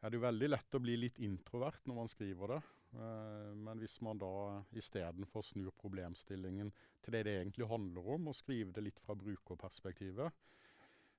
er 0.02 0.10
det 0.10 0.18
jo 0.18 0.24
veldig 0.24 0.48
lett 0.50 0.74
å 0.74 0.82
bli 0.82 0.96
litt 0.98 1.20
introvert 1.22 1.86
når 1.86 2.00
man 2.00 2.10
skriver 2.10 2.56
det. 2.56 2.60
Eh, 2.96 3.52
men 3.68 3.84
hvis 3.84 4.00
man 4.02 4.18
da 4.18 4.32
istedenfor 4.74 5.46
snur 5.46 5.70
problemstillingen 5.78 6.74
til 7.04 7.14
det 7.14 7.22
det 7.28 7.36
egentlig 7.44 7.70
handler 7.70 8.10
om, 8.16 8.32
og 8.32 8.38
skriver 8.40 8.74
det 8.74 8.88
litt 8.88 9.00
fra 9.04 9.14
brukerperspektivet, 9.22 10.26
eh, 10.26 10.65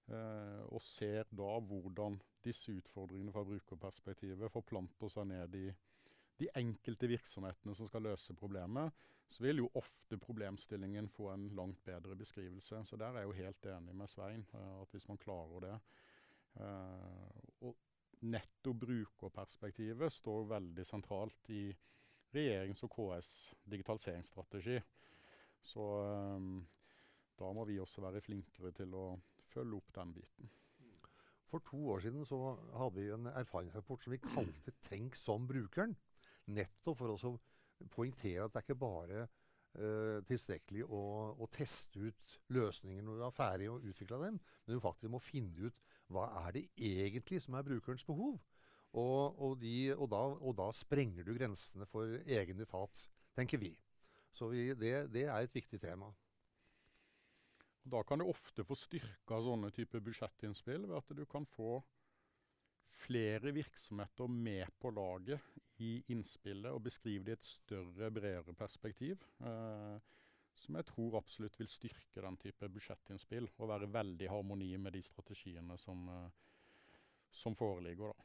og 0.08 0.80
ser 0.80 1.28
da 1.36 1.48
hvordan 1.68 2.16
disse 2.46 2.72
utfordringene 2.72 3.34
fra 3.36 3.44
brukerperspektivet 3.44 4.54
forplanter 4.54 5.12
seg 5.12 5.28
ned 5.28 5.58
i 5.60 5.66
de 6.40 6.48
enkelte 6.56 7.10
virksomhetene 7.12 7.76
som 7.76 7.90
skal 7.90 8.06
løse 8.08 8.36
problemet, 8.38 8.94
så 9.28 9.44
vil 9.44 9.60
jo 9.66 9.72
ofte 9.76 10.16
problemstillingen 10.22 11.10
få 11.12 11.34
en 11.34 11.50
langt 11.58 11.82
bedre 11.84 12.16
beskrivelse. 12.16 12.86
Så 12.88 12.96
der 12.96 13.12
er 13.12 13.26
jeg 13.26 13.28
jo 13.28 13.38
helt 13.42 13.68
enig 13.74 13.96
med 14.00 14.08
Svein, 14.08 14.46
eh, 14.54 14.74
at 14.82 14.96
hvis 14.96 15.10
man 15.12 15.20
klarer 15.20 15.66
det 15.66 15.76
og 16.58 17.76
netto 18.26 18.74
brukerperspektivet 18.74 20.14
står 20.14 20.48
veldig 20.50 20.86
sentralt 20.86 21.50
i 21.54 21.70
regjerings- 22.34 22.84
og 22.84 22.92
KS' 22.96 23.34
digitaliseringsstrategi. 23.70 24.80
Så 25.62 25.86
da 27.40 27.52
må 27.54 27.66
vi 27.66 27.80
også 27.80 28.02
være 28.02 28.22
flinkere 28.22 28.72
til 28.72 28.96
å 28.98 29.06
følge 29.52 29.80
opp 29.80 29.94
den 29.96 30.14
biten. 30.16 30.52
For 31.48 31.64
to 31.64 31.80
år 31.94 32.04
siden 32.04 32.26
så 32.28 32.38
hadde 32.76 32.96
vi 33.00 33.10
en 33.16 33.30
erfaringsrapport 33.32 34.04
som 34.04 34.14
vi 34.14 34.24
kalte 34.24 34.74
'Tenk 34.84 35.16
som 35.16 35.48
brukeren'. 35.48 35.96
Nettopp 36.48 36.98
for 36.98 37.16
å 37.16 37.38
poengtere 37.92 38.44
at 38.44 38.54
det 38.54 38.60
er 38.62 38.66
ikke 38.66 38.80
bare 38.80 39.28
uh, 39.78 40.20
tilstrekkelig 40.28 40.86
å, 40.86 41.02
å, 41.38 41.48
teste 41.52 42.00
ut 42.00 42.28
løsninger 42.56 43.04
når 43.04 43.20
du 43.20 43.26
er 43.28 43.36
ferdig 43.36 43.70
og 43.72 43.84
utvikla 43.84 44.20
dem, 44.26 44.40
men 44.66 44.76
du 44.76 44.84
faktisk 44.84 45.12
må 45.12 45.20
finne 45.24 45.70
ut 45.70 45.82
hva 46.14 46.28
er 46.46 46.56
det 46.56 46.70
egentlig 46.78 47.42
som 47.44 47.58
er 47.58 47.68
brukerens 47.68 48.06
behov. 48.08 48.40
Og, 48.98 49.42
og, 49.44 49.58
de, 49.62 49.94
og, 49.94 50.08
da, 50.10 50.22
og 50.40 50.56
da, 50.58 50.70
sprenger 50.74 51.28
du 51.28 51.34
grensene 51.36 51.86
for 51.92 52.16
egen 52.24 52.64
etat, 52.64 53.04
tenker 53.36 53.60
vi. 53.62 53.74
Så 54.32 54.48
vi, 54.54 54.72
det, 54.80 54.94
det, 55.14 55.28
er 55.28 55.44
et 55.44 55.54
viktig 55.54 55.80
tema. 55.82 56.10
Da 57.88 58.04
kan 58.04 58.20
du 58.20 58.26
ofte 58.28 58.66
få 58.68 58.76
styrka 58.76 59.40
sånne 59.44 59.70
type 59.72 60.02
budsjettinnspill 60.04 60.90
ved 60.90 60.98
at 60.98 61.14
du 61.16 61.24
kan 61.30 61.46
få 61.48 61.78
flere 62.98 63.54
virksomheter 63.56 64.28
med 64.28 64.68
på 64.82 64.92
laget 64.92 65.40
i 65.86 66.02
innspillet 66.12 66.74
og 66.74 66.84
beskrive 66.88 67.24
det 67.24 67.36
i 67.36 67.38
et 67.38 67.48
større, 67.48 68.12
bredere 68.12 68.56
perspektiv. 68.58 69.24
Eh, 69.40 69.98
som 70.58 70.76
jeg 70.80 70.88
tror 70.90 71.20
absolutt 71.20 71.60
vil 71.60 71.70
styrke 71.70 72.24
den 72.26 72.38
type 72.42 72.70
budsjettinnspill, 72.74 73.50
og 73.58 73.70
være 73.70 73.92
veldig 73.94 74.26
i 74.26 74.32
harmoni 74.32 74.72
med 74.82 74.98
de 74.98 75.04
strategiene 75.06 75.78
som, 75.78 76.08
eh, 76.10 76.30
som 77.30 77.56
foreligger. 77.56 78.08
da. 78.08 78.24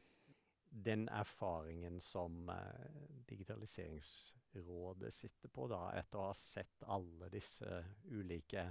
Den 0.85 1.07
erfaringen 1.09 2.01
som 2.01 2.49
eh, 2.49 2.89
Digitaliseringsrådet 3.29 5.13
sitter 5.13 5.49
på, 5.49 5.67
da, 5.67 5.91
etter 5.93 6.19
å 6.19 6.31
ha 6.31 6.33
sett 6.33 6.83
alle 6.87 7.29
disse 7.29 7.85
ulike 8.09 8.65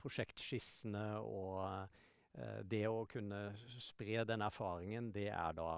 prosjektskissene 0.00 1.06
og 1.22 1.64
eh, 1.70 2.60
det 2.64 2.84
å 2.88 3.06
kunne 3.10 3.50
spre 3.78 4.24
den 4.28 4.44
erfaringen, 4.46 5.12
det 5.14 5.28
er 5.30 5.56
da 5.58 5.72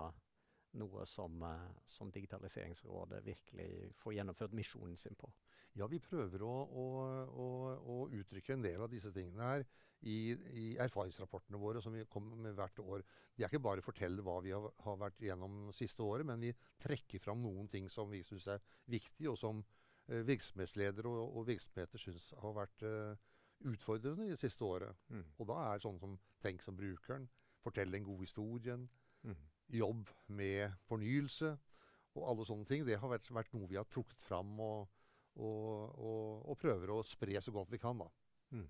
noe 0.81 1.07
som, 1.09 1.43
eh, 1.43 1.71
som 1.87 2.11
Digitaliseringsrådet 2.13 3.25
virkelig 3.25 3.93
får 4.01 4.17
gjennomført 4.19 4.57
misjonen 4.57 4.97
sin 4.97 5.17
på. 5.19 5.31
Ja, 5.79 5.87
vi 5.89 6.03
prøver 6.05 6.43
å, 6.45 6.53
å, 6.69 6.87
å, 7.25 7.47
å, 7.95 7.97
uttrykke 8.13 8.57
en 8.57 8.65
del 8.65 8.83
av 8.85 8.91
disse 8.93 9.13
tingene 9.13 9.47
her 9.47 9.63
i, 10.05 10.35
i, 10.53 10.65
erfaringsrapportene 10.83 11.61
våre 11.61 11.81
som 11.81 11.95
vi 11.97 12.05
kommer 12.13 12.37
med 12.37 12.57
hvert 12.59 12.83
år. 12.83 13.05
Det 13.33 13.47
er 13.47 13.49
ikke 13.49 13.63
bare 13.65 13.81
å 13.81 13.87
fortelle 13.87 14.25
hva 14.25 14.39
vi 14.45 14.53
har, 14.53 14.69
har 14.85 14.99
vært 15.01 15.23
gjennom 15.25 15.71
siste 15.77 16.05
året, 16.05 16.29
men 16.29 16.45
vi 16.45 16.53
trekker 16.83 17.23
fram 17.23 17.41
noen 17.45 17.71
ting 17.73 17.89
som 17.93 18.11
vi 18.13 18.21
syns 18.27 18.51
er 18.53 18.61
viktig, 18.93 19.31
og 19.33 19.39
som 19.41 19.63
eh, 20.09 20.21
virksomhetsledere 20.29 21.09
og, 21.09 21.39
og 21.41 21.49
virksomheter 21.49 22.05
syns 22.05 22.29
har 22.43 22.59
vært 22.59 22.85
eh, 22.89 23.31
utfordrende 23.69 24.27
i 24.27 24.33
det 24.33 24.41
siste 24.41 24.65
året. 24.65 24.97
Mm. 25.09 25.25
Og 25.39 25.49
da 25.51 25.59
er 25.69 25.83
sånn 25.83 26.01
som 26.01 26.17
tenk 26.43 26.63
som 26.65 26.77
brukeren, 26.79 27.29
fortell 27.63 27.95
en 27.95 28.07
god 28.07 28.25
historie, 28.25 28.77
mm. 29.23 29.45
jobb 29.79 30.11
med 30.35 30.75
fornyelse 30.89 31.53
og 32.17 32.27
alle 32.29 32.47
sånne 32.49 32.69
ting. 32.69 32.87
Det 32.87 32.99
har 33.01 33.13
vært, 33.13 33.31
vært 33.33 33.55
noe 33.55 33.71
vi 33.71 33.79
har 33.81 33.89
trukket 33.89 34.23
fram. 34.23 34.59
og 34.61 34.91
og, 35.35 35.99
og, 35.99 36.49
og, 36.51 36.59
prøver 36.61 36.91
å 36.93 37.03
spre 37.07 37.41
så 37.41 37.55
godt 37.55 37.73
vi 37.73 37.81
kan, 37.81 38.03
da. 38.03 38.09
Mm. 38.53 38.67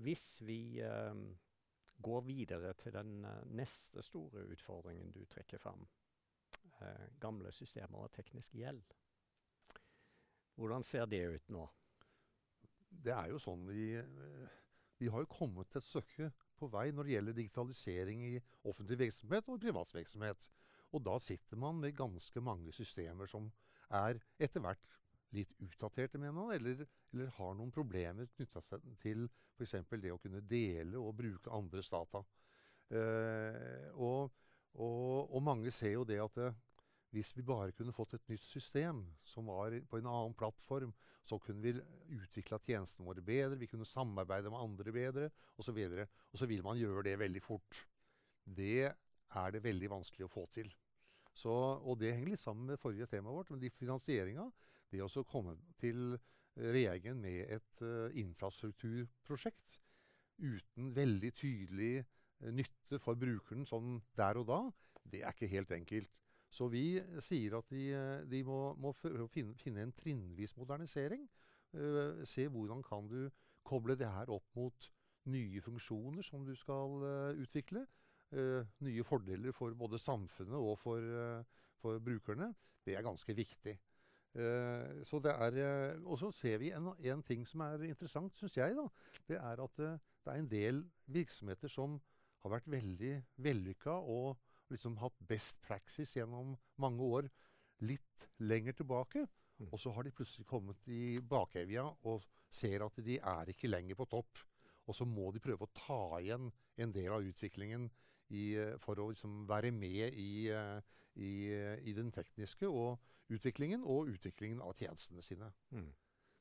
Hvis 0.00 0.40
vi 0.48 0.80
eh, 0.80 1.18
går 2.00 2.22
videre 2.24 2.72
til 2.80 2.94
den 2.94 3.26
uh, 3.28 3.42
neste 3.52 4.00
store 4.02 4.46
utfordringen 4.48 5.10
du 5.12 5.26
trekker 5.28 5.60
fram, 5.60 5.84
eh, 6.80 7.10
gamle 7.20 7.52
systemer 7.52 8.06
og 8.06 8.14
teknisk 8.16 8.56
gjeld. 8.56 8.96
Hvordan 10.60 10.84
ser 10.84 11.08
det 11.08 11.22
ut 11.24 11.52
nå? 11.54 11.64
Det 12.90 13.14
er 13.16 13.30
jo 13.32 13.40
sånn 13.40 13.62
vi, 13.70 13.94
vi 15.00 15.08
har 15.08 15.24
jo 15.24 15.32
kommet 15.32 15.76
et 15.78 15.86
stykke 15.86 16.28
på 16.60 16.68
vei 16.68 16.90
når 16.92 17.06
det 17.06 17.14
gjelder 17.14 17.38
digitalisering 17.38 18.24
i 18.28 18.34
offentlig 18.68 18.98
virksomhet 19.06 19.48
og 19.48 19.62
privat 19.62 19.94
virksomhet. 19.96 20.50
Og 20.92 21.04
da 21.06 21.16
sitter 21.22 21.56
man 21.60 21.80
med 21.80 21.96
ganske 21.96 22.42
mange 22.44 22.74
systemer 22.76 23.30
som 23.30 23.48
er 23.88 24.20
etter 24.42 24.60
hvert 24.60 24.98
litt 25.34 25.52
utdaterte, 25.62 26.18
mener 26.18 26.34
man, 26.34 26.52
eller, 26.52 26.84
eller 27.14 27.32
har 27.36 27.54
noen 27.56 27.70
problemer 27.72 28.28
knytta 28.34 28.60
til 29.00 29.28
f.eks. 29.56 29.76
det 30.02 30.12
å 30.12 30.18
kunne 30.20 30.42
dele 30.42 30.98
og 30.98 31.14
bruke 31.20 31.52
andres 31.54 31.88
data. 31.92 32.24
Eh, 32.90 33.86
og, 33.94 34.32
og, 34.74 35.30
og, 35.30 35.40
mange 35.46 35.70
ser 35.70 35.94
jo 35.94 36.04
det 36.04 36.18
at 36.22 36.40
eh, 36.42 36.56
hvis 37.10 37.32
vi 37.36 37.42
bare 37.46 37.74
kunne 37.74 37.94
fått 37.94 38.14
et 38.16 38.28
nytt 38.30 38.44
system 38.46 39.02
som 39.26 39.48
var 39.50 39.74
på 39.90 39.98
en 39.98 40.08
annen 40.10 40.34
plattform, 40.38 40.92
så 41.26 41.38
kunne 41.42 41.62
vi 41.62 41.72
utvikla 42.16 42.60
tjenestene 42.64 43.06
våre 43.06 43.22
bedre, 43.24 43.58
vi 43.58 43.68
kunne 43.70 43.88
samarbeide 43.88 44.50
med 44.52 44.62
andre 44.62 44.94
bedre 44.94 45.30
osv. 45.58 45.76
Og, 45.76 46.04
og 46.30 46.38
så 46.38 46.48
vil 46.50 46.62
man 46.66 46.78
gjøre 46.78 47.04
det 47.08 47.18
veldig 47.20 47.42
fort. 47.44 47.82
Det 48.44 48.86
er 48.86 49.52
det 49.54 49.64
veldig 49.64 49.90
vanskelig 49.92 50.26
å 50.26 50.32
få 50.32 50.46
til. 50.54 50.70
Så, 51.36 51.52
og 51.52 51.98
det 52.00 52.14
henger 52.14 52.34
litt 52.34 52.42
sammen 52.42 52.70
med 52.70 52.80
forrige 52.82 53.08
temaet 53.10 53.36
vårt, 53.36 53.52
men 53.52 53.62
de 53.62 53.70
finansieringa. 53.74 54.48
Det 54.90 55.02
å 55.06 55.26
komme 55.26 55.54
til 55.78 56.16
regjeringen 56.58 57.20
med 57.22 57.52
et 57.56 57.82
uh, 57.86 58.10
infrastrukturprosjekt 58.18 59.78
uten 60.42 60.90
veldig 60.96 61.30
tydelig 61.36 61.92
uh, 62.02 62.50
nytte 62.50 62.98
for 63.02 63.18
brukeren 63.18 63.68
sånn 63.68 64.00
der 64.18 64.40
og 64.40 64.48
da, 64.50 64.60
det 65.10 65.22
er 65.22 65.36
ikke 65.36 65.50
helt 65.52 65.70
enkelt. 65.76 66.10
Så 66.50 66.66
vi 66.70 66.98
sier 67.22 67.54
at 67.60 67.68
de, 67.70 67.84
eh, 67.94 68.24
de 68.30 68.42
må, 68.46 68.74
må 68.74 68.92
finne, 68.98 69.54
finne, 69.58 69.84
en 69.86 69.94
trinnvis 69.94 70.56
modernisering. 70.58 71.28
Uh, 71.70 72.24
se 72.26 72.48
hvordan 72.50 72.80
kan 72.82 73.06
du 73.06 73.28
koble 73.62 73.94
det 73.94 74.08
her 74.10 74.32
opp 74.34 74.56
mot 74.58 74.88
nye 75.30 75.60
funksjoner 75.62 76.24
som 76.26 76.42
du 76.42 76.50
skal 76.58 77.04
utvikle 77.38 77.84
uh, 78.34 78.66
nye 78.82 79.04
fordeler 79.06 79.54
for 79.54 79.76
både 79.78 80.00
samfunnet 80.02 80.58
og 80.58 80.74
for, 80.80 80.98
uh, 80.98 81.62
for 81.78 82.02
brukerne, 82.02 82.50
det 82.86 82.96
er 82.96 83.06
ganske 83.06 83.36
viktig. 83.36 83.76
Uh, 84.34 85.02
så 85.06 85.22
det 85.22 85.30
er, 85.30 85.98
Og 86.02 86.18
så 86.18 86.30
ser 86.30 86.58
vi 86.58 86.72
en, 86.74 86.90
en 86.98 87.22
ting 87.22 87.46
som 87.46 87.60
er 87.60 87.86
interessant, 87.86 88.34
syns 88.34 88.56
jeg. 88.56 88.74
da, 88.74 88.88
Det 89.28 89.36
er 89.36 89.62
at 89.62 89.76
det 89.78 89.98
er 90.26 90.38
en 90.38 90.50
del 90.50 90.84
virksomheter 91.06 91.68
som 91.68 92.00
har 92.42 92.50
vært 92.50 92.70
veldig 92.70 93.14
vellykka 93.36 93.90
og 93.90 94.38
liksom 94.74 94.98
hatt 95.00 95.16
best 95.28 95.60
praksis 95.64 96.16
gjennom 96.16 96.54
mange 96.80 97.06
år 97.06 97.30
litt 97.86 98.28
lenger 98.38 98.76
tilbake. 98.80 99.26
Mm. 99.60 99.68
Og 99.70 99.80
så 99.80 99.92
har 99.92 100.06
de 100.06 100.14
plutselig 100.14 100.46
kommet 100.48 100.88
i 100.88 101.18
bakevja 101.20 101.84
og 102.08 102.24
ser 102.50 102.84
at 102.86 103.02
de 103.04 103.18
er 103.18 103.52
ikke 103.52 103.70
lenger 103.70 103.98
på 103.98 104.08
topp. 104.10 104.42
Og 104.88 104.96
så 104.96 105.06
må 105.06 105.30
de 105.32 105.42
prøve 105.42 105.66
å 105.66 105.74
ta 105.76 106.02
igjen 106.20 106.50
en 106.80 106.92
del 106.94 107.12
av 107.14 107.26
utviklingen 107.26 107.88
i, 108.30 108.54
eh, 108.56 108.76
for 108.82 108.98
å 108.98 109.10
liksom 109.10 109.44
være 109.48 109.70
med 109.74 110.14
i, 110.14 110.48
eh, 110.50 110.80
i, 111.14 111.32
eh, 111.52 111.78
i, 111.84 111.92
den 111.92 112.10
tekniske 112.14 112.68
og 112.68 112.98
utviklingen 113.30 113.84
og 113.84 114.10
utviklingen 114.14 114.62
av 114.62 114.74
tjenestene 114.78 115.22
sine. 115.22 115.52
Mm. 115.70 115.90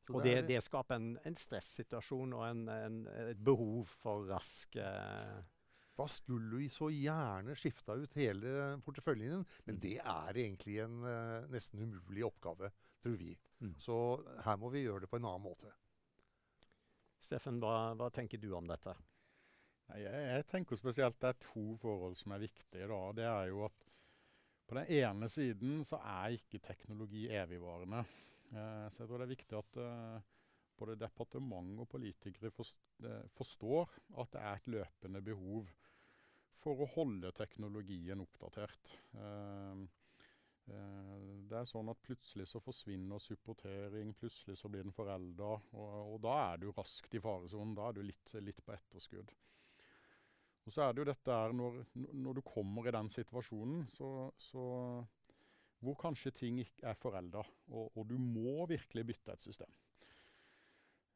Og 0.10 0.24
det, 0.26 0.48
det, 0.48 0.64
skaper 0.66 0.98
en, 0.98 1.12
en 1.26 1.36
stressituasjon 1.38 2.34
og 2.34 2.46
en, 2.48 2.64
en, 2.74 3.00
et 3.30 3.42
behov 3.46 3.92
for 4.02 4.26
rask 4.32 4.76
eh, 4.82 5.38
Da 6.00 6.06
skulle 6.08 6.62
vi 6.62 6.70
så 6.72 6.88
gjerne 6.94 7.56
skifta 7.60 7.98
ut 8.00 8.14
hele 8.16 8.78
porteføljen 8.86 9.34
din, 9.34 9.46
men 9.68 9.76
Mm. 9.76 9.82
det 9.84 9.98
er 10.00 10.38
egentlig 10.46 10.78
en 10.86 11.04
eh, 11.04 11.48
nesten 11.52 11.82
umulig 11.84 12.24
oppgave, 12.26 12.72
tror 13.04 13.18
vi. 13.20 13.34
Mm. 13.60 13.74
Så 13.84 13.98
her 14.46 14.56
må 14.62 14.70
vi 14.72 14.86
gjøre 14.86 15.02
det 15.04 15.10
på 15.12 15.20
en 15.20 15.28
annen 15.28 15.44
måte. 15.44 15.74
Steffen, 17.20 17.60
hva, 17.60 17.94
hva 18.00 18.08
tenker 18.16 18.40
du 18.40 18.54
om 18.56 18.68
dette? 18.70 18.94
Nei, 19.90 20.00
Jeg, 20.06 20.24
jeg 20.30 20.48
tenker 20.54 20.80
spesielt 20.80 21.20
det 21.20 21.34
er 21.34 21.40
to 21.44 21.66
forhold 21.82 22.16
som 22.20 22.32
er 22.36 22.44
viktige. 22.46 22.88
da. 22.88 23.00
Det 23.18 23.26
er 23.28 23.50
jo 23.52 23.66
at 23.68 23.86
på 24.70 24.78
den 24.78 24.92
ene 25.02 25.30
siden 25.34 25.84
så 25.90 26.00
er 26.06 26.38
ikke 26.38 26.62
teknologi 26.64 27.28
evigvarende. 27.34 28.06
Eh, 28.54 28.86
så 28.94 29.04
jeg 29.04 29.10
tror 29.10 29.18
det 29.20 29.28
er 29.28 29.36
viktig 29.36 29.58
at 29.60 29.80
eh, 29.84 30.22
både 30.80 30.96
departement 31.02 31.80
og 31.84 31.90
politikere 31.92 32.52
eh, 32.56 33.28
forstår 33.36 33.90
at 34.22 34.32
det 34.32 34.42
er 34.46 34.54
et 34.62 34.72
løpende 34.78 35.22
behov 35.26 35.68
for 36.64 36.84
å 36.84 36.90
holde 36.96 37.32
teknologien 37.38 38.22
oppdatert. 38.24 38.94
Eh, 39.16 39.84
eh, 40.74 41.28
det 41.50 41.60
er 41.60 41.70
sånn 41.70 41.92
at 41.92 42.02
plutselig 42.06 42.50
så 42.52 42.62
forsvinner 42.64 43.22
supportering, 43.24 44.14
plutselig 44.20 44.60
så 44.60 44.72
blir 44.72 44.86
den 44.86 44.96
forelda, 44.96 45.54
og, 45.74 45.94
og 46.16 46.18
da 46.26 46.40
er 46.50 46.64
du 46.64 46.70
raskt 46.72 47.16
i 47.16 47.24
faresonen. 47.24 47.78
Da 47.78 47.90
er 47.90 48.00
du 48.00 48.04
litt, 48.06 48.34
litt 48.44 48.64
på 48.66 48.76
etterskudd. 48.76 49.32
Og 50.68 50.74
så 50.76 50.84
er 50.86 50.94
det 50.94 51.02
jo 51.02 51.10
dette 51.10 51.36
her 51.42 51.56
når, 51.56 51.80
når 52.14 52.38
du 52.38 52.46
kommer 52.46 52.86
i 52.86 52.94
den 52.94 53.08
situasjonen, 53.14 53.88
så, 53.96 54.10
så 54.38 54.66
hvor 55.80 55.96
kanskje 55.98 56.36
ting 56.36 56.60
er 56.62 56.98
forelda, 57.00 57.42
og, 57.72 57.96
og 57.96 58.04
du 58.10 58.18
må 58.20 58.66
virkelig 58.70 59.06
bytte 59.14 59.34
et 59.34 59.48
system. 59.48 59.72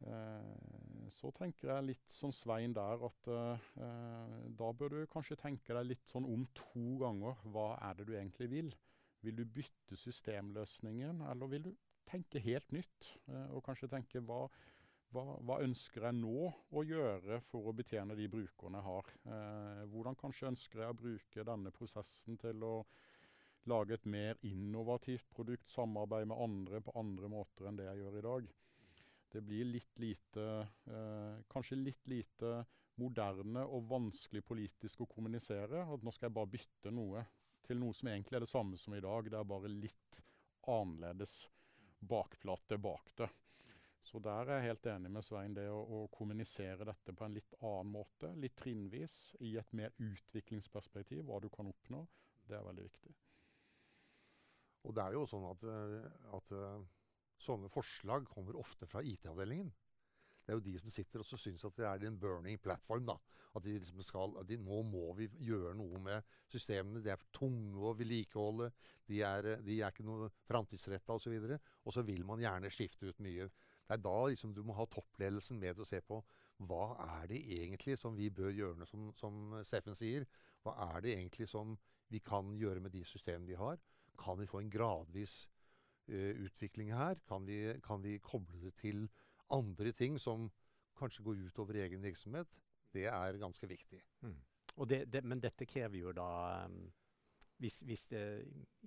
Eh, 0.07 0.53
så 1.11 1.31
tenker 1.35 1.69
jeg 1.71 1.87
litt 1.89 2.11
som 2.11 2.31
Svein 2.35 2.73
der, 2.75 3.01
at 3.07 3.29
eh, 3.31 3.69
da 4.59 4.69
bør 4.77 4.93
du 4.93 4.99
kanskje 5.11 5.39
tenke 5.39 5.75
deg 5.75 5.89
litt 5.89 6.11
sånn 6.11 6.27
om 6.29 6.45
to 6.57 6.97
ganger. 7.01 7.39
Hva 7.53 7.73
er 7.89 7.97
det 7.99 8.07
du 8.09 8.13
egentlig 8.15 8.49
vil? 8.51 8.69
Vil 9.23 9.37
du 9.39 9.45
bytte 9.47 9.97
systemløsningen, 9.99 11.23
eller 11.31 11.51
vil 11.51 11.67
du 11.69 11.73
tenke 12.09 12.41
helt 12.43 12.71
nytt? 12.75 13.09
Eh, 13.27 13.49
og 13.55 13.63
kanskje 13.65 13.91
tenke 13.91 14.23
hva, 14.27 14.45
hva, 15.15 15.25
hva 15.45 15.59
ønsker 15.65 16.07
jeg 16.09 16.19
nå 16.19 16.49
å 16.51 16.85
gjøre 16.87 17.39
for 17.49 17.69
å 17.69 17.75
betjene 17.77 18.17
de 18.19 18.27
brukerne 18.31 18.81
jeg 18.81 18.89
har? 18.89 19.13
Eh, 19.35 19.83
hvordan 19.93 20.19
kanskje 20.19 20.51
ønsker 20.51 20.83
jeg 20.83 20.95
å 20.95 20.99
bruke 21.03 21.47
denne 21.49 21.73
prosessen 21.75 22.39
til 22.41 22.67
å 22.67 22.75
lage 23.71 23.95
et 23.95 24.09
mer 24.11 24.39
innovativt 24.43 25.29
produkt, 25.31 25.69
samarbeide 25.71 26.27
med 26.31 26.43
andre 26.43 26.83
på 26.83 26.95
andre 26.99 27.31
måter 27.31 27.69
enn 27.69 27.79
det 27.79 27.87
jeg 27.87 28.03
gjør 28.03 28.19
i 28.19 28.27
dag? 28.27 28.51
Det 29.33 29.41
blir 29.41 29.65
litt 29.65 29.99
lite 29.99 30.43
eh, 30.85 31.37
Kanskje 31.49 31.79
litt 31.79 32.07
lite 32.07 32.59
moderne 33.01 33.63
og 33.65 33.87
vanskelig 33.89 34.43
politisk 34.45 35.01
å 35.01 35.09
kommunisere. 35.09 35.81
At 35.89 36.03
nå 36.05 36.13
skal 36.13 36.29
jeg 36.29 36.37
bare 36.37 36.53
bytte 36.53 36.93
noe 36.93 37.23
til 37.65 37.79
noe 37.79 37.95
som 37.97 38.11
egentlig 38.11 38.37
er 38.37 38.45
det 38.45 38.51
samme 38.51 38.77
som 38.77 38.93
i 38.93 39.01
dag. 39.01 39.29
Det 39.31 39.39
er 39.39 39.49
bare 39.49 39.71
litt 39.71 40.19
annerledes 40.69 41.33
bakplate 42.03 42.77
bak 42.77 43.15
det. 43.17 43.29
Så 44.03 44.19
der 44.19 44.49
er 44.51 44.59
jeg 44.59 44.73
helt 44.73 44.87
enig 44.91 45.11
med 45.15 45.25
Svein. 45.25 45.55
Det 45.55 45.65
å, 45.71 45.79
å 45.79 45.99
kommunisere 46.13 46.85
dette 46.85 47.15
på 47.15 47.25
en 47.25 47.37
litt 47.37 47.55
annen 47.61 47.93
måte, 47.95 48.33
litt 48.37 48.57
trinnvis, 48.59 49.13
i 49.47 49.55
et 49.57 49.71
mer 49.73 49.95
utviklingsperspektiv, 49.97 51.23
hva 51.25 51.39
du 51.39 51.47
kan 51.53 51.69
oppnå, 51.71 52.03
det 52.49 52.59
er 52.59 52.65
veldig 52.67 52.83
viktig. 52.89 53.13
Og 54.83 54.95
det 54.97 55.05
er 55.05 55.15
jo 55.15 55.23
sånn 55.31 55.47
at, 55.47 55.63
eh, 55.71 56.11
at 56.35 56.53
eh, 56.59 56.83
sånne 57.43 57.71
forslag 57.71 58.27
kommer 58.31 58.57
ofte 58.59 58.87
fra 58.89 59.03
IT-avdelingen. 59.05 59.71
Det 60.43 60.51
er 60.51 60.57
jo 60.57 60.65
de 60.65 60.73
som 60.79 60.91
sitter 60.91 61.21
og 61.23 61.27
så 61.27 61.39
syns 61.39 61.63
at 61.63 61.77
det 61.79 61.85
er 61.87 62.05
en 62.07 62.19
burning 62.19 62.59
platform. 62.59 63.05
da. 63.07 63.15
At 63.55 63.63
de 63.63 63.77
liksom 63.77 64.01
skal, 64.03 64.33
at 64.39 64.47
de, 64.49 64.57
nå 64.57 64.81
må 64.83 65.13
vi 65.15 65.29
gjøre 65.45 65.75
noe 65.77 65.99
med 66.03 66.25
systemene. 66.51 67.03
De 67.03 67.11
er 67.13 67.19
for 67.21 67.31
tunge 67.37 67.79
å 67.79 67.93
vedlikeholde. 67.95 68.71
De 69.07 69.21
de 69.63 69.77
er 69.79 69.91
ikke 69.91 70.03
noe 70.03 70.31
framtidsretta 70.49 71.15
osv. 71.15 71.37
Og, 71.37 71.47
så 71.47 71.59
og 71.85 71.93
så 71.93 72.03
vil 72.03 72.25
man 72.25 72.41
gjerne 72.43 72.71
skifte 72.73 73.07
ut 73.07 73.19
mye. 73.23 73.47
Det 73.83 73.97
er 73.97 74.03
da 74.03 74.17
liksom 74.27 74.53
du 74.55 74.63
må 74.63 74.75
ha 74.75 74.87
toppledelsen 74.89 75.59
med 75.59 75.75
til 75.75 75.85
å 75.85 75.87
se 75.87 76.01
på 76.01 76.19
hva 76.63 76.83
er 77.19 77.27
det 77.31 77.39
egentlig 77.59 77.97
som 77.99 78.15
vi 78.15 78.29
bør 78.29 78.51
gjøre, 78.53 78.85
som, 78.87 79.09
som 79.17 79.55
Steffen 79.65 79.95
sier. 79.97 80.27
Hva 80.63 80.75
er 80.93 81.01
det 81.03 81.15
egentlig 81.15 81.47
som 81.51 81.75
vi 82.13 82.21
kan 82.23 82.53
gjøre 82.57 82.83
med 82.83 82.93
de 82.93 83.03
systemene 83.07 83.49
vi 83.49 83.59
har? 83.59 83.79
Kan 84.19 84.39
vi 84.39 84.47
få 84.47 84.61
en 84.61 84.71
gradvis 84.71 85.43
utvikling 86.07 86.91
her? 86.93 87.15
Kan 87.27 87.45
vi, 87.47 87.79
kan 87.83 88.03
vi 88.03 88.17
koble 88.19 88.59
det 88.61 88.73
til 88.81 89.05
andre 89.53 89.91
ting 89.91 90.19
som 90.19 90.49
kanskje 90.97 91.23
går 91.23 91.45
ut 91.47 91.59
over 91.59 91.79
egen 91.83 92.03
virksomhet? 92.03 92.49
Det 92.93 93.05
er 93.09 93.39
ganske 93.41 93.67
viktig. 93.67 94.01
Og 94.75 94.89
det, 94.89 95.05
det, 95.13 95.23
men 95.23 95.41
dette 95.41 95.65
krever 95.69 95.97
jo 95.97 96.11
da 96.15 96.65
um, 96.65 96.91
hvis, 97.61 97.79
hvis 97.85 98.07
det 98.11 98.23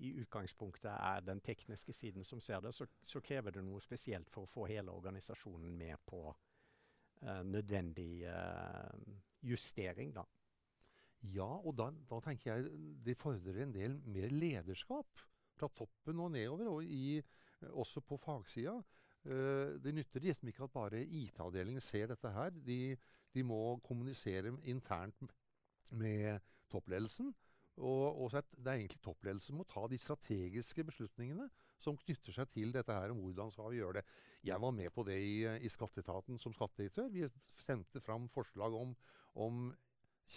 i 0.02 0.12
utgangspunktet 0.20 0.90
er 0.90 1.20
den 1.24 1.40
tekniske 1.40 1.92
siden 1.92 2.24
som 2.24 2.40
ser 2.40 2.60
det, 2.60 2.74
så, 2.74 2.86
så 3.04 3.22
krever 3.24 3.54
det 3.54 3.64
noe 3.64 3.80
spesielt 3.80 4.30
for 4.30 4.44
å 4.44 4.50
få 4.50 4.66
hele 4.70 4.92
organisasjonen 4.92 5.76
med 5.78 6.02
på 6.06 6.24
uh, 6.28 7.42
nødvendig 7.46 8.26
uh, 8.28 8.90
justering, 9.46 10.12
da. 10.16 10.26
Ja, 11.32 11.46
og 11.46 11.78
da, 11.78 11.88
da 12.10 12.20
tenker 12.22 12.52
jeg 12.52 12.98
det 13.06 13.16
fordrer 13.18 13.62
en 13.62 13.72
del 13.74 13.96
mer 14.04 14.30
lederskap 14.34 15.22
fra 15.56 15.70
toppen 15.76 16.20
og 16.22 16.32
nedover, 16.34 16.70
og 16.70 16.84
i, 16.84 17.20
også 17.72 18.02
på 18.04 18.18
fagsida. 18.20 18.76
Uh, 19.26 19.74
det 19.82 19.94
nytter 19.96 20.22
liksom 20.22 20.52
ikke 20.52 20.68
at 20.68 20.74
bare 20.74 21.02
IT-avdelingen 21.02 21.82
ser 21.82 22.12
dette 22.12 22.30
her. 22.30 22.54
De, 22.66 22.96
de, 23.34 23.42
må 23.42 23.78
kommunisere 23.84 24.54
internt 24.62 25.34
med 25.90 26.38
toppledelsen. 26.70 27.34
Og, 27.76 28.22
og 28.22 28.32
det 28.32 28.70
er 28.70 28.78
egentlig 28.78 29.02
toppledelsen 29.04 29.52
som 29.52 29.58
må 29.60 29.66
ta 29.68 29.82
de 29.90 29.98
strategiske 30.00 30.84
beslutningene 30.86 31.50
som 31.82 31.98
knytter 32.00 32.32
seg 32.32 32.48
til 32.52 32.72
dette 32.72 32.94
her, 32.94 33.12
om 33.12 33.20
hvordan 33.20 33.50
skal 33.52 33.72
vi 33.72 33.80
gjøre 33.82 33.98
det. 33.98 34.04
Jeg 34.46 34.60
var 34.62 34.72
med 34.72 34.92
på 34.94 35.04
det 35.04 35.16
i, 35.20 35.34
i 35.44 35.72
Skatteetaten 35.72 36.38
som 36.40 36.54
skattedirektør. 36.56 37.10
Vi 37.12 37.26
sendte 37.60 38.00
fram 38.00 38.30
forslag 38.32 38.74
om, 38.78 38.94
om 39.34 39.66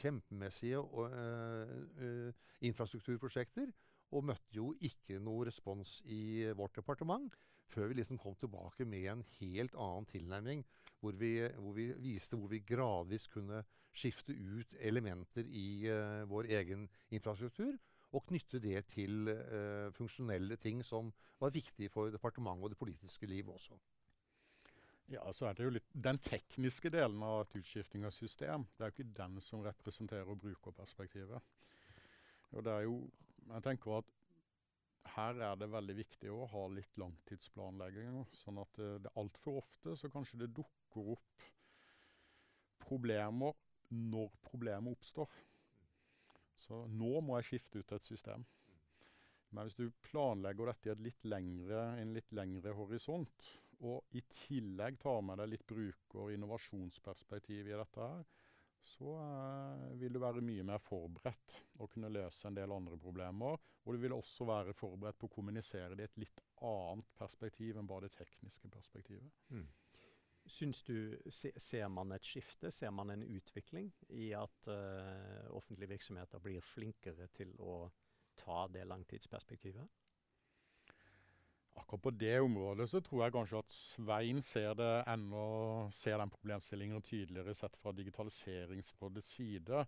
kjempemessige 0.01 0.79
uh, 0.79 1.71
uh, 2.01 2.33
infrastrukturprosjekter, 2.61 3.71
og 4.11 4.25
møtte 4.25 4.55
jo 4.55 4.71
ikke 4.81 5.19
noe 5.21 5.45
respons 5.49 5.99
i 6.05 6.49
vårt 6.57 6.79
departement 6.79 7.35
før 7.69 7.91
vi 7.91 7.99
liksom 7.99 8.17
kom 8.17 8.35
tilbake 8.39 8.85
med 8.85 9.05
en 9.11 9.25
helt 9.39 9.75
annen 9.77 10.07
tilnærming, 10.09 10.63
hvor 10.99 11.13
vi, 11.19 11.33
hvor 11.57 11.75
vi 11.77 11.91
viste 12.01 12.37
hvor 12.37 12.49
vi 12.51 12.63
gradvis 12.65 13.27
kunne 13.29 13.61
skifte 13.95 14.33
ut 14.33 14.75
elementer 14.79 15.45
i 15.45 15.85
uh, 15.89 16.25
vår 16.29 16.49
egen 16.59 16.87
infrastruktur, 17.13 17.77
og 18.09 18.25
knytte 18.25 18.61
det 18.61 18.87
til 18.89 19.29
uh, 19.29 19.93
funksjonelle 19.93 20.57
ting 20.57 20.81
som 20.85 21.11
var 21.39 21.53
viktige 21.53 21.93
for 21.93 22.09
departementet 22.09 22.65
og 22.65 22.73
det 22.73 22.81
politiske 22.81 23.29
liv 23.29 23.49
også. 23.49 23.77
Ja, 25.09 25.23
så 25.33 25.47
er 25.49 25.55
det 25.57 25.65
jo 25.65 25.73
litt 25.73 25.93
Den 25.93 26.19
tekniske 26.21 26.91
delen 26.93 27.21
av 27.25 27.41
et 27.41 27.55
utskifting 27.61 28.03
av 28.05 28.13
system, 28.13 28.67
det 28.77 28.85
er 28.85 28.91
jo 28.91 28.97
ikke 28.97 29.17
den 29.17 29.39
som 29.41 29.63
representerer 29.65 30.37
brukerperspektivet. 30.37 31.41
Og 32.51 32.65
det 32.65 32.73
er 32.73 32.85
jo 32.85 32.99
Jeg 33.47 33.65
tenker 33.65 33.99
at 33.99 34.15
her 35.15 35.39
er 35.49 35.55
det 35.59 35.69
veldig 35.71 35.95
viktig 35.97 36.31
å 36.31 36.47
ha 36.51 36.65
litt 36.71 36.99
langtidsplanlegging. 37.01 38.19
Sånn 38.43 38.59
at 38.61 38.77
det, 38.77 38.89
det 39.05 39.13
altfor 39.19 39.61
ofte 39.63 39.95
så 39.97 40.11
kanskje 40.13 40.43
det 40.43 40.51
dukker 40.59 41.13
opp 41.15 41.47
problemer 42.83 43.57
når 43.89 44.29
problemet 44.45 44.93
oppstår. 44.97 45.29
Så 46.65 46.83
nå 46.93 47.19
må 47.25 47.39
jeg 47.39 47.49
skifte 47.49 47.81
ut 47.81 47.95
et 47.95 48.05
system. 48.05 48.45
Men 49.49 49.65
hvis 49.65 49.79
du 49.79 50.01
planlegger 50.05 50.69
dette 50.69 50.93
i 50.93 51.13
lengre, 51.31 51.81
en 51.97 52.13
litt 52.13 52.29
lengre 52.37 52.75
horisont, 52.77 53.47
og 53.79 54.13
i 54.13 54.21
tillegg 54.43 54.99
tar 55.01 55.23
med 55.25 55.39
deg 55.41 55.53
litt 55.53 55.65
bruker- 55.67 56.25
og 56.25 56.33
innovasjonsperspektiv 56.35 57.71
i 57.71 57.77
dette 57.79 58.09
her, 58.11 58.27
så 58.89 59.15
eh, 59.21 59.97
vil 60.01 60.15
du 60.15 60.21
være 60.21 60.43
mye 60.45 60.65
mer 60.67 60.81
forberedt 60.83 61.57
og 61.79 61.91
kunne 61.93 62.11
løse 62.13 62.47
en 62.49 62.57
del 62.57 62.73
andre 62.73 62.97
problemer. 62.99 63.59
Og 63.85 63.95
du 63.95 64.01
vil 64.03 64.15
også 64.15 64.47
være 64.49 64.75
forberedt 64.77 65.19
på 65.19 65.29
å 65.29 65.35
kommunisere 65.37 65.95
det 65.95 66.05
i 66.07 66.09
et 66.09 66.23
litt 66.25 66.41
annet 66.65 67.13
perspektiv 67.17 67.79
enn 67.79 67.89
bare 67.89 68.07
det 68.07 68.17
tekniske 68.17 68.71
perspektivet. 68.71 69.31
Mm. 69.55 69.67
Syns 70.49 70.81
du, 70.83 71.17
se, 71.29 71.51
Ser 71.61 71.87
man 71.93 72.11
et 72.15 72.25
skifte, 72.25 72.71
ser 72.73 72.91
man 72.95 73.13
en 73.13 73.23
utvikling 73.23 73.91
i 74.17 74.31
at 74.33 74.69
uh, 74.71 75.45
offentlige 75.53 75.91
virksomheter 75.93 76.41
blir 76.41 76.63
flinkere 76.65 77.27
til 77.35 77.53
å 77.61 77.83
ta 78.39 78.63
det 78.73 78.87
langtidsperspektivet? 78.89 79.85
Akkurat 81.79 82.03
på 82.03 82.11
det 82.11 82.35
området 82.43 82.89
så 82.91 82.99
tror 83.03 83.23
jeg 83.23 83.33
kanskje 83.33 83.63
at 83.63 83.73
Svein 83.73 84.41
ser, 84.43 84.73
det 84.77 84.91
enda, 85.07 85.43
ser 85.95 86.19
den 86.19 86.31
problemstillingen 86.33 87.01
tydeligere 87.05 87.55
sett 87.55 87.77
fra 87.79 87.93
Digitaliseringsrådets 87.95 89.31
side. 89.37 89.85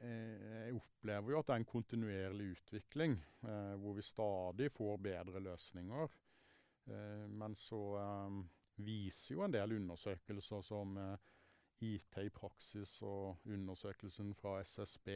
Eh, 0.00 0.66
jeg 0.68 0.76
opplever 0.78 1.34
jo 1.34 1.40
at 1.40 1.48
det 1.48 1.54
er 1.56 1.60
en 1.62 1.72
kontinuerlig 1.72 2.46
utvikling, 2.54 3.16
eh, 3.42 3.74
hvor 3.82 3.96
vi 3.98 4.02
stadig 4.06 4.70
får 4.72 4.96
bedre 5.02 5.42
løsninger. 5.42 6.14
Eh, 6.86 7.26
men 7.28 7.56
så 7.58 7.82
viser 8.78 9.34
jo 9.34 9.42
en 9.44 9.52
del 9.52 9.74
undersøkelser 9.80 10.62
som 10.62 10.96
IT 11.82 12.18
i 12.22 12.30
praksis 12.30 13.02
og 13.02 13.36
undersøkelsen 13.44 14.32
fra 14.38 14.60
SSB, 14.62 15.08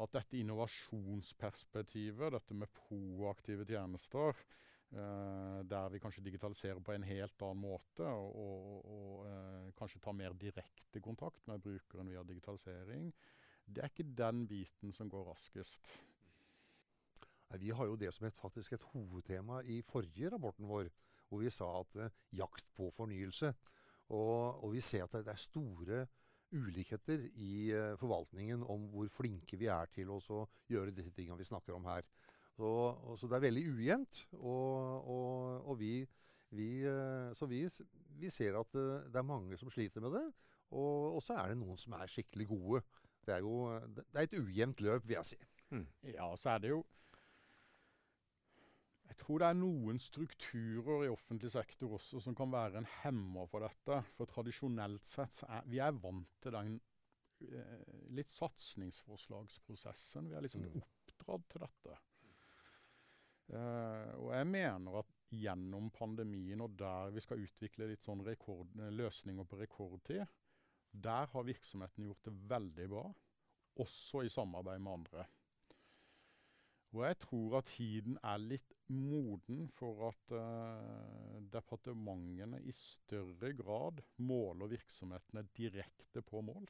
at 0.00 0.14
dette 0.14 0.38
innovasjonsperspektivet, 0.38 2.32
dette 2.32 2.54
med 2.54 2.70
proaktive 2.86 3.66
tjenester, 3.68 4.38
der 4.90 5.88
vi 5.92 6.00
kanskje 6.02 6.24
digitaliserer 6.24 6.80
på 6.82 6.92
en 6.92 7.04
helt 7.06 7.42
annen 7.46 7.62
måte, 7.62 8.06
og, 8.06 8.86
og, 8.90 9.26
eh, 9.28 9.68
kanskje 9.78 10.00
tar 10.02 10.16
mer 10.18 10.34
direkte 10.34 11.02
kontakt 11.04 11.46
med 11.46 11.62
brukeren 11.62 12.10
via 12.10 12.24
digitalisering, 12.26 13.12
det 13.70 13.84
er 13.84 13.92
ikke 13.92 14.08
den 14.18 14.46
biten 14.50 14.92
som 14.92 15.10
går 15.10 15.28
raskest. 15.30 15.86
Vi 17.58 17.70
har 17.70 17.86
jo 17.86 17.96
det 17.98 18.12
som 18.14 18.26
et, 18.26 18.34
faktisk 18.34 18.72
et 18.72 18.88
hovedtema 18.92 19.60
i 19.62 19.80
forrige 19.82 20.30
rapporten 20.30 20.68
vår, 20.70 20.90
hvor 21.28 21.42
vi 21.42 21.50
sa 21.50 21.68
at 21.80 21.96
eh, 21.96 22.16
jakt 22.38 22.66
på 22.74 22.90
fornyelse. 22.94 23.52
Og, 24.10 24.64
og 24.64 24.72
vi 24.74 24.82
ser 24.82 25.06
at 25.06 25.12
det, 25.12 25.28
er 25.30 25.38
store 25.38 26.06
ulikheter 26.50 27.28
i 27.38 27.70
uh, 27.70 27.94
forvaltningen 27.94 28.64
om 28.66 28.88
hvor 28.90 29.06
flinke 29.14 29.54
vi 29.54 29.68
er 29.70 29.86
til 29.94 30.10
å 30.10 30.18
gjøre 30.66 30.90
disse 30.90 31.12
tingene 31.14 31.38
vi 31.38 31.46
snakker 31.46 31.76
om 31.76 31.86
her. 31.86 32.02
Så, 32.56 32.66
og, 32.66 33.14
så 33.18 33.30
det 33.30 33.38
er 33.38 33.46
veldig 33.46 33.64
ujevnt. 33.74 34.22
Og, 34.38 35.08
og, 35.14 35.66
og 35.72 35.80
vi, 35.80 35.94
vi, 36.56 36.70
uh, 36.84 37.30
så 37.36 37.48
vi, 37.50 37.64
vi, 38.20 38.30
ser 38.30 38.58
at 38.60 38.78
uh, 38.78 39.06
det 39.06 39.20
er 39.20 39.26
mange 39.26 39.58
som 39.60 39.72
sliter 39.72 40.04
med 40.04 40.18
det. 40.18 40.26
Og, 40.70 41.18
så 41.22 41.34
er 41.34 41.50
det 41.50 41.60
noen 41.60 41.78
som 41.80 41.96
er 41.98 42.10
skikkelig 42.10 42.46
gode. 42.50 42.84
Det 43.26 43.36
er 43.36 43.44
jo 43.44 43.54
det 43.96 44.06
er 44.14 44.26
et 44.26 44.38
ujevnt 44.38 44.80
løp, 44.84 45.06
vil 45.08 45.18
jeg 45.18 45.32
si. 45.32 45.40
Mm. 45.70 45.86
Ja, 46.14 46.30
så 46.38 46.54
er 46.54 46.62
det 46.62 46.72
jo 46.72 46.80
jeg 49.10 49.18
tror 49.18 49.42
det 49.42 49.48
er 49.50 49.56
noen 49.58 49.98
strukturer 49.98 51.04
i 51.04 51.08
offentlig 51.10 51.50
sektor 51.50 51.96
også 51.96 52.20
som 52.22 52.34
kan 52.38 52.52
være 52.52 52.78
en 52.78 52.86
hemmer 53.00 53.48
for 53.50 53.58
dette. 53.64 53.96
For 54.14 54.24
tradisjonelt 54.30 55.06
sett 55.08 55.42
er 55.48 55.66
vi 55.66 55.80
er 55.82 55.98
vant 55.98 56.30
til 56.42 56.52
den 56.54 56.76
eh, 57.42 57.96
litt 58.14 58.30
satsingsforslagsprosessen. 58.30 60.30
Vi 60.30 60.36
er 60.38 60.42
liksom 60.46 60.62
mm. 60.62 60.78
oppdratt 60.78 61.44
til 61.50 61.60
dette. 61.66 61.98
Uh, 63.50 64.10
og 64.22 64.28
jeg 64.36 64.46
mener 64.46 65.00
at 65.00 65.16
gjennom 65.34 65.88
pandemien 65.94 66.60
og 66.62 66.76
der 66.78 67.10
vi 67.14 67.22
skal 67.24 67.42
utvikle 67.42 67.88
litt 67.90 68.04
sånn 68.06 68.22
rekord, 68.26 68.70
løsninger 68.94 69.46
på 69.46 69.58
rekordtid, 69.58 70.22
der 70.90 71.30
har 71.32 71.46
virksomheten 71.46 72.06
gjort 72.06 72.26
det 72.26 72.36
veldig 72.50 72.88
bra. 72.92 73.04
Også 73.82 74.24
i 74.26 74.30
samarbeid 74.30 74.82
med 74.82 74.92
andre. 75.00 75.26
Og 76.90 77.04
jeg 77.06 77.18
tror 77.22 77.56
at 77.60 77.68
tiden 77.70 78.16
er 78.26 78.40
litt 78.42 78.72
moden 78.90 79.68
for 79.70 80.08
at 80.08 80.32
uh, 80.34 81.38
departementene 81.52 82.58
i 82.66 82.74
større 82.74 83.52
grad 83.58 84.02
måler 84.18 84.72
virksomhetene 84.72 85.46
direkte 85.54 86.22
på 86.26 86.42
mål. 86.42 86.66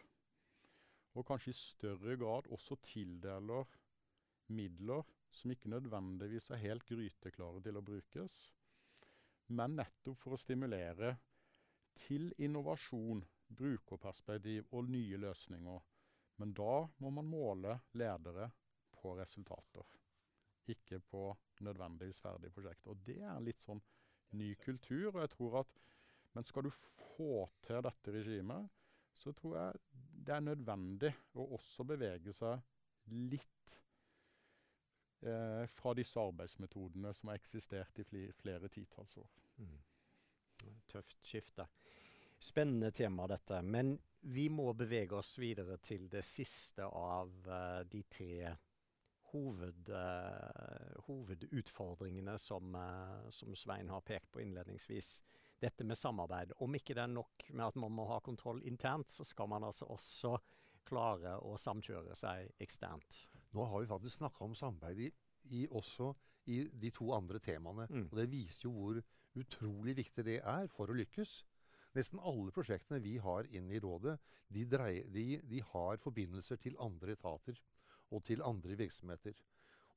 Og 1.16 1.26
kanskje 1.26 1.54
i 1.54 1.60
større 1.60 2.18
grad 2.20 2.50
også 2.52 2.76
tildeler 2.84 3.64
midler 4.52 5.08
som 5.30 5.52
ikke 5.52 5.70
nødvendigvis 5.72 6.50
er 6.50 6.62
helt 6.64 6.86
gryteklare 6.88 7.62
til 7.64 7.78
å 7.78 7.84
brukes, 7.84 8.40
men 9.50 9.76
nettopp 9.78 10.18
for 10.18 10.36
å 10.36 10.40
stimulere 10.40 11.14
til 12.06 12.30
innovasjon, 12.38 13.22
brukerperspektiv 13.50 14.68
og 14.70 14.90
nye 14.90 15.18
løsninger. 15.18 15.80
Men 16.40 16.54
da 16.56 16.74
må 17.02 17.10
man 17.14 17.28
måle 17.28 17.80
ledere 17.98 18.46
på 18.94 19.16
resultater 19.18 19.98
ikke 20.70 21.00
på 21.10 21.22
nødvendigvis 21.66 22.20
ferdige 22.22 22.54
prosjekter. 22.54 22.92
Og 22.92 23.04
det 23.06 23.20
er 23.26 23.44
litt 23.44 23.62
sånn 23.64 23.80
ny 24.38 24.54
kultur. 24.62 25.14
og 25.14 25.20
jeg 25.22 25.32
tror 25.36 25.60
at 25.64 25.78
Men 26.32 26.44
skal 26.44 26.62
du 26.62 26.70
få 26.70 27.48
til 27.66 27.80
dette 27.82 28.12
regimet, 28.14 28.68
så 29.18 29.32
tror 29.32 29.56
jeg 29.56 29.80
det 30.26 30.34
er 30.34 30.44
nødvendig 30.44 31.10
å 31.34 31.48
også 31.56 31.82
bevege 31.84 32.32
seg 32.38 32.60
litt 33.10 33.72
eh, 33.74 33.89
fra 35.20 35.92
disse 35.92 36.16
arbeidsmetodene 36.16 37.10
som 37.12 37.28
har 37.28 37.36
eksistert 37.36 37.98
i 38.00 38.22
flere 38.32 38.70
titalls 38.72 39.18
år. 39.20 39.26
Mm. 39.60 39.74
Tøft 40.88 41.18
skifte. 41.26 41.66
Spennende 42.40 42.90
tema, 42.90 43.26
dette. 43.28 43.62
Men 43.62 43.98
vi 44.20 44.48
må 44.48 44.72
bevege 44.72 45.16
oss 45.16 45.34
videre 45.40 45.76
til 45.84 46.08
det 46.12 46.22
siste 46.28 46.84
av 46.84 47.30
uh, 47.48 47.82
de 47.88 48.02
tre 48.08 48.54
hoved, 49.30 49.90
uh, 49.92 51.02
hovedutfordringene 51.06 52.38
som, 52.40 52.74
uh, 52.74 53.28
som, 53.32 53.54
Svein 53.56 53.92
har 53.92 54.04
pekt 54.04 54.32
på 54.32 54.42
innledningsvis. 54.44 55.18
Dette 55.60 55.84
med 55.84 55.98
samarbeid. 56.00 56.56
Om 56.64 56.76
ikke 56.76 56.96
det 56.96 57.04
er 57.04 57.12
nok 57.12 57.44
med 57.52 57.66
at 57.66 57.80
man 57.80 57.92
må 57.92 58.08
ha 58.08 58.20
kontroll 58.24 58.62
internt, 58.64 59.12
så 59.12 59.24
skal 59.28 59.48
man 59.52 59.64
altså 59.68 59.88
også 59.92 60.38
klare 60.88 61.36
å 61.44 61.58
samkjøre 61.60 62.16
seg 62.16 62.54
eksternt. 62.64 63.26
Nå 63.56 63.66
har 63.66 63.82
vi 63.82 63.90
faktisk 63.90 64.20
snakka 64.20 64.44
om 64.44 64.54
samarbeid 64.54 65.00
i, 65.06 65.10
i, 65.50 65.66
også 65.70 66.12
i 66.50 66.62
de 66.82 66.90
to 66.94 67.10
andre 67.14 67.40
temaene. 67.42 67.86
Mm. 67.90 68.08
Og 68.10 68.18
det 68.18 68.30
viser 68.30 68.68
jo 68.68 68.74
hvor 68.76 69.00
utrolig 69.40 69.96
viktig 69.98 70.24
det 70.26 70.40
er 70.40 70.68
for 70.72 70.90
å 70.90 70.96
lykkes. 70.96 71.40
Nesten 71.98 72.22
alle 72.22 72.52
prosjektene 72.54 73.00
vi 73.02 73.16
har 73.18 73.48
inne 73.50 73.74
i 73.74 73.82
rådet, 73.82 74.16
de, 74.50 74.64
dreier, 74.66 75.06
de, 75.10 75.40
de 75.46 75.62
har 75.72 75.98
forbindelser 76.02 76.58
til 76.62 76.78
andre 76.82 77.16
etater 77.18 77.58
og 78.10 78.22
til 78.26 78.42
andre 78.46 78.78
virksomheter. 78.78 79.34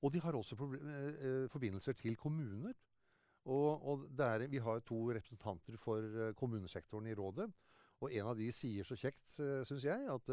Og 0.04 0.12
de 0.13 0.22
har 0.22 0.36
også 0.36 0.58
eh, 0.58 1.13
eh, 1.13 1.46
forbindelser 1.50 1.96
til 1.98 2.18
kommuner. 2.20 2.74
Og, 3.46 3.88
og 3.88 4.08
der, 4.18 4.48
vi 4.48 4.58
har 4.63 4.80
to 4.80 5.00
representanter 5.12 5.78
for 5.78 6.00
eh, 6.00 6.34
kommunesektoren 6.36 7.08
i 7.08 7.16
rådet. 7.18 7.50
Og 8.04 8.13
en 8.13 8.30
av 8.34 8.38
de 8.38 8.50
sier 8.52 8.86
så 8.88 8.98
kjekt, 9.00 9.38
syns 9.38 9.86
jeg, 9.88 10.08
at 10.12 10.32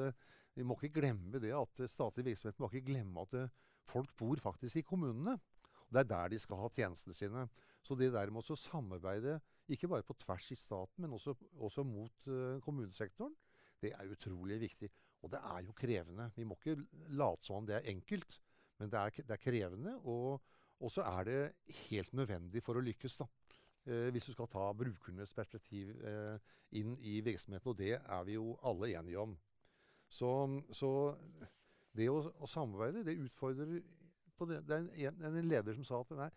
vi 0.58 0.66
må 0.66 0.74
ikke 0.76 1.00
glemme 1.00 1.38
det 1.42 1.52
at 1.54 1.84
statlige 1.88 2.32
virksomheter 2.32 2.64
må 2.64 2.70
ikke 2.70 2.88
glemme 2.90 3.22
at 3.22 3.36
folk 3.86 4.10
bor 4.18 4.42
faktisk 4.42 4.80
i 4.80 4.86
kommunene. 4.86 5.36
Det 5.90 6.02
er 6.02 6.10
der 6.10 6.32
de 6.32 6.38
skal 6.42 6.58
ha 6.60 6.70
tjenestene 6.74 7.14
sine. 7.14 7.46
Så 7.82 7.96
det 7.98 8.10
der 8.14 8.30
med 8.34 8.42
å 8.42 8.58
samarbeide, 8.58 9.38
ikke 9.70 9.88
bare 9.90 10.06
på 10.06 10.16
tvers 10.18 10.50
i 10.50 10.58
staten, 10.58 11.04
men 11.04 11.14
også, 11.14 11.36
også 11.62 11.86
mot 11.86 12.28
kommunesektoren, 12.66 13.34
det 13.80 13.94
er 13.96 14.12
utrolig 14.12 14.58
viktig. 14.60 14.90
Og 15.24 15.32
det 15.32 15.40
er 15.40 15.64
jo 15.66 15.76
krevende. 15.76 16.30
Vi 16.36 16.46
må 16.48 16.56
ikke 16.58 16.78
late 17.16 17.46
som 17.46 17.60
om 17.60 17.68
det 17.68 17.78
er 17.78 17.90
enkelt, 17.92 18.38
men 18.80 18.92
det 18.92 19.00
er, 19.00 19.22
det 19.28 19.36
er 19.36 19.42
krevende. 19.42 19.96
Og, 20.08 20.40
og, 20.80 20.92
så 20.92 21.04
er 21.08 21.28
det 21.28 21.40
helt 21.86 22.14
nødvendig 22.16 22.62
for 22.64 22.80
å 22.80 22.84
lykkes, 22.84 23.18
da. 23.20 23.28
Eh, 23.86 24.10
hvis 24.12 24.26
du 24.28 24.32
skal 24.32 24.48
ta 24.52 24.72
brukernes 24.76 25.32
perspektiv 25.32 25.94
eh, 26.04 26.36
inn 26.76 26.98
i 27.00 27.20
virksomheten. 27.24 27.70
Og 27.72 27.78
det 27.78 27.94
er 27.96 28.24
vi 28.28 28.36
jo 28.36 28.52
alle 28.62 28.92
enige 28.92 29.18
om. 29.18 29.36
Så, 30.10 30.28
så 30.76 30.90
det 31.96 32.10
å, 32.10 32.20
å, 32.36 32.48
samarbeide, 32.50 33.04
det 33.06 33.16
utfordrer 33.24 33.70
det. 33.70 33.80
Det 34.40 34.76
er 34.76 35.08
en, 35.08 35.24
en 35.28 35.48
leder 35.48 35.76
som 35.76 35.84
sa 35.84 36.00
at 36.00 36.12
nei, 36.16 36.28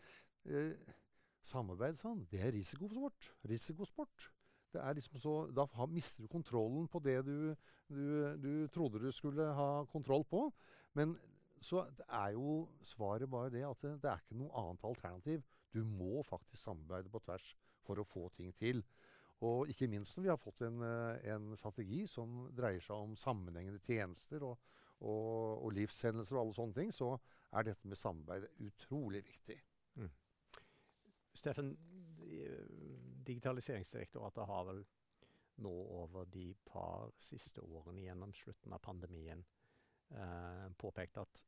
eh, 0.52 0.96
samarbeid 1.44 2.00
sånn, 2.00 2.26
det 2.32 2.42
er 2.44 2.56
risikosport. 2.56 3.30
Risikosport. 3.48 4.30
Det 4.74 4.82
er 4.82 4.98
liksom 4.98 5.20
så, 5.22 5.36
da 5.54 5.68
mister 5.88 6.24
du 6.24 6.32
kontrollen 6.32 6.88
på 6.92 7.00
det 7.04 7.20
du, 7.28 7.54
du, 7.92 8.04
du, 8.42 8.52
trodde 8.74 9.04
du 9.04 9.12
skulle 9.12 9.52
ha 9.56 9.70
kontroll 9.92 10.24
på. 10.28 10.48
Men 10.98 11.18
så 11.64 11.86
er 12.08 12.34
jo 12.36 12.64
svaret 12.84 13.30
bare 13.32 13.52
det 13.54 13.64
at 13.68 13.84
det, 13.84 13.98
det 14.04 14.12
er 14.12 14.24
ikke 14.24 14.40
noe 14.40 14.64
annet 14.64 14.88
alternativ. 14.88 15.44
Du 15.74 15.82
må 15.88 16.22
faktisk 16.28 16.62
samarbeide 16.62 17.12
på 17.12 17.22
tvers 17.26 17.54
for 17.84 18.00
å 18.00 18.08
få 18.08 18.28
ting 18.38 18.54
til. 18.56 18.84
Og 19.44 19.68
ikke 19.72 19.90
minst 19.92 20.16
når 20.16 20.24
vi 20.24 20.32
har 20.32 20.40
fått 20.40 20.64
en, 20.68 20.84
en 20.84 21.52
strategi 21.60 22.06
som 22.08 22.46
dreier 22.56 22.84
seg 22.84 22.96
om 22.96 23.16
sammenhengende 23.20 23.82
tjenester 23.84 24.46
og, 24.48 24.60
og, 25.02 25.66
og, 25.66 25.70
livshendelser 25.76 26.38
og 26.38 26.46
alle 26.46 26.58
sånne 26.58 26.78
ting, 26.78 26.94
så 26.96 27.12
er 27.52 27.68
dette 27.68 27.90
med 27.90 28.00
samarbeid 28.00 28.48
utrolig 28.64 29.24
viktig. 29.26 29.58
Mm. 30.00 30.12
Steffen, 31.34 31.74
Digitaliseringsdirektoratet 33.24 34.48
har 34.48 34.68
vel 34.70 34.84
nå 35.64 35.74
over 36.00 36.26
de 36.34 36.48
par 36.66 37.12
siste 37.22 37.62
årene 37.62 38.06
gjennom 38.08 38.32
slutten 38.34 38.74
av 38.74 38.82
pandemien 38.86 39.44
eh, 40.10 40.70
påpekt 40.82 41.20
at 41.22 41.44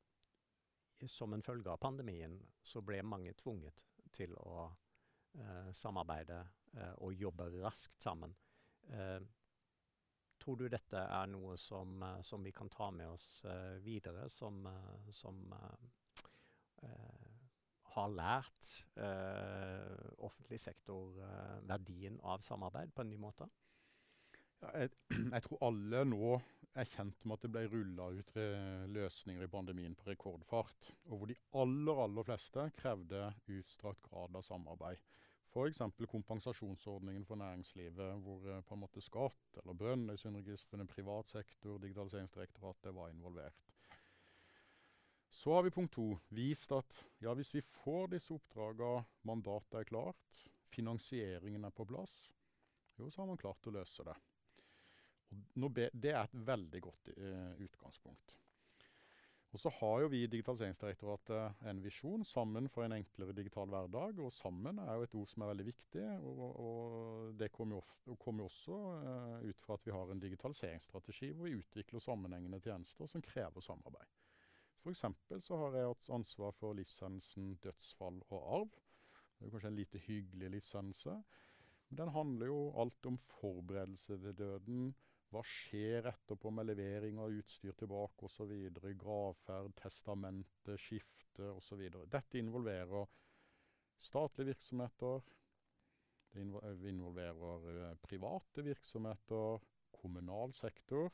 som 1.09 1.33
en 1.33 1.43
følge 1.43 1.71
av 1.71 1.81
pandemien 1.81 2.37
så 2.63 2.81
ble 2.85 3.01
mange 3.03 3.33
tvunget 3.39 3.81
til 4.15 4.35
å 4.41 4.65
eh, 5.39 5.71
samarbeide 5.75 6.39
eh, 6.75 6.93
og 7.03 7.15
jobbe 7.19 7.49
raskt 7.59 8.01
sammen. 8.03 8.35
Eh, 8.89 9.19
tror 10.39 10.59
du 10.59 10.67
dette 10.69 11.01
er 11.01 11.29
noe 11.31 11.55
som, 11.57 12.03
som, 12.25 12.43
vi 12.45 12.53
kan 12.53 12.69
ta 12.69 12.91
med 12.93 13.09
oss 13.09 13.39
videre, 13.81 14.27
som, 14.29 14.59
som 15.09 15.39
har 17.95 18.11
lært 18.13 18.67
offentlig 20.27 20.59
sektor 20.61 21.15
verdien 21.65 22.19
av 22.21 22.43
samarbeid 22.45 22.93
på 22.93 23.01
en 23.01 23.09
ny 23.09 23.17
måte? 23.23 23.47
Ja, 24.61 24.75
jeg, 24.83 24.91
jeg, 25.33 25.43
tror 25.47 25.65
alle 25.71 26.03
nå 26.11 26.35
er 26.75 26.89
kjent 26.91 27.23
med 27.23 27.37
at 27.37 27.45
det 27.45 27.51
ble 27.53 27.65
rulla 27.71 28.09
ut 28.11 28.31
løsninger 28.91 29.45
i 29.45 29.51
pandemien 29.51 29.95
på 29.95 30.09
rekordfart. 30.09 30.89
Og 31.07 31.21
hvor 31.21 31.31
de 31.31 31.37
aller, 31.55 32.01
aller 32.03 32.27
fleste 32.27 32.65
krevde 32.79 33.29
utstrakt 33.55 34.03
grad 34.09 34.35
av 34.35 34.43
samarbeid 34.43 34.99
F.eks. 35.55 35.79
kompensasjonsordningen 36.11 37.25
for 37.25 37.35
næringslivet, 37.35 38.15
hvor 38.19 38.49
eh, 38.49 38.61
på 38.67 38.75
en 38.75 38.79
måte 38.81 39.01
skatt 39.01 39.59
eller 39.61 39.77
Brønnøysundregistrene, 39.79 40.87
privat 40.87 41.31
sektor, 41.31 41.77
Digitaliseringsdirektoratet 41.79 42.95
var 42.95 43.09
involvert. 43.09 43.71
Så 45.29 45.53
har 45.53 45.63
vi 45.63 45.71
punkt 45.71 45.93
to. 45.95 46.17
Vist 46.29 46.71
at 46.75 46.91
ja, 47.23 47.33
hvis 47.33 47.53
vi 47.53 47.61
får 47.61 48.11
disse 48.11 48.35
oppdragene, 48.35 49.05
mandatet 49.23 49.79
er 49.79 49.87
klart, 49.87 50.43
finansieringen 50.75 51.63
er 51.63 51.71
på 51.71 51.87
plass, 51.87 52.15
jo, 52.99 53.07
så 53.09 53.21
har 53.21 53.31
man 53.31 53.39
klart 53.39 53.67
å 53.67 53.77
løse 53.77 54.03
det. 54.03 54.15
Og 55.33 55.71
be, 55.73 55.89
det 55.93 56.11
er 56.11 56.23
et 56.23 56.41
veldig 56.47 56.81
godt 56.83 57.13
eh, 57.17 57.61
utgangspunkt. 57.65 58.35
Og 59.55 59.59
så 59.59 59.71
har 59.71 60.01
jo 60.03 60.07
vi 60.11 60.19
i 60.25 60.27
Digitaliseringsdirektoratet 60.27 61.61
en 61.69 61.77
visjon, 61.79 62.25
'Sammen 62.25 62.67
for 62.69 62.83
en 62.83 62.91
enklere 62.91 63.35
digital 63.35 63.69
hverdag'. 63.71 64.19
Og 64.19 64.31
'sammen' 64.31 64.81
er 64.83 64.93
jo 64.93 65.03
et 65.03 65.15
ord 65.15 65.27
som 65.31 65.43
er 65.43 65.47
veldig 65.47 65.65
viktig. 65.65 66.03
Og, 66.27 66.59
og 66.59 67.39
det 67.39 67.51
kommer 67.51 67.77
jo, 67.77 68.15
kom 68.15 68.37
jo 68.39 68.49
også 68.49 68.75
uh, 68.75 69.47
ut 69.49 69.61
fra 69.63 69.73
at 69.73 69.85
vi 69.85 69.91
har 69.91 70.11
en 70.11 70.19
digitaliseringsstrategi 70.19 71.31
hvor 71.31 71.47
vi 71.47 71.55
utvikler 71.55 71.99
sammenhengende 71.99 72.59
tjenester 72.59 73.07
som 73.07 73.21
krever 73.21 73.61
samarbeid. 73.61 74.11
F.eks. 74.83 75.05
så 75.47 75.57
har 75.57 75.75
jeg 75.77 75.87
hatt 75.87 76.09
ansvar 76.09 76.51
for 76.51 76.73
livshendelsen 76.73 77.55
dødsfall 77.63 78.19
og 78.29 78.53
arv. 78.59 78.75
Det 79.39 79.47
er 79.47 79.55
kanskje 79.55 79.71
en 79.71 79.79
lite 79.79 80.03
hyggelig 80.03 80.49
livshendelse. 80.49 81.15
Men 81.89 81.97
den 81.97 82.09
handler 82.09 82.51
jo 82.51 82.59
alt 82.81 83.05
om 83.05 83.17
forberedelse 83.17 84.19
til 84.19 84.37
døden 84.37 84.95
hva 85.35 85.43
skjer 85.43 86.05
etterpå 86.07 86.51
med 86.55 86.69
levering 86.69 87.17
av 87.19 87.33
utstyr 87.35 87.73
tilbake 87.75 88.25
osv.? 88.29 88.51
Gravferd, 89.01 89.73
testamente, 89.81 90.77
skifte 90.79 91.49
osv. 91.51 91.81
Dette 92.11 92.39
involverer 92.39 93.07
statlige 94.05 94.53
virksomheter. 94.53 95.21
Det 96.35 96.89
involverer 96.89 97.67
uh, 97.67 97.95
private 98.03 98.63
virksomheter, 98.63 99.59
kommunal 99.91 100.53
sektor. 100.55 101.11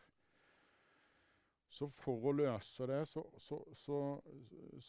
Så 1.72 1.88
for 1.88 2.26
å 2.28 2.32
løse 2.36 2.86
det, 2.90 3.06
så, 3.08 3.24
så, 3.40 3.62
så, 3.80 4.22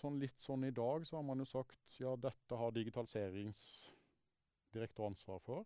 sånn 0.00 0.18
litt 0.20 0.40
sånn 0.42 0.64
i 0.66 0.72
dag, 0.74 1.06
så 1.06 1.16
har 1.20 1.26
man 1.28 1.38
jo 1.44 1.46
sagt 1.46 2.00
ja, 2.00 2.16
dette 2.18 2.56
har 2.58 2.74
digitaliseringsdirektoratet 2.74 5.12
ansvar 5.12 5.38
for. 5.46 5.62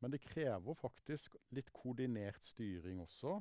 Men 0.00 0.14
det 0.14 0.22
krever 0.24 0.76
faktisk 0.76 1.36
litt 1.56 1.70
koordinert 1.76 2.44
styring 2.44 3.02
også. 3.04 3.36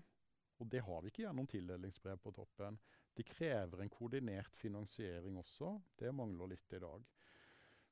Og 0.60 0.68
det 0.68 0.82
har 0.84 1.02
vi 1.02 1.12
ikke 1.12 1.24
gjennom 1.24 1.48
tildelingsbrev 1.48 2.20
på 2.20 2.34
toppen. 2.36 2.78
Det 3.16 3.28
krever 3.28 3.84
en 3.84 3.92
koordinert 3.92 4.56
finansiering 4.60 5.40
også. 5.40 5.78
Det 6.00 6.12
mangler 6.16 6.52
litt 6.52 6.76
i 6.76 6.82
dag. 6.84 7.06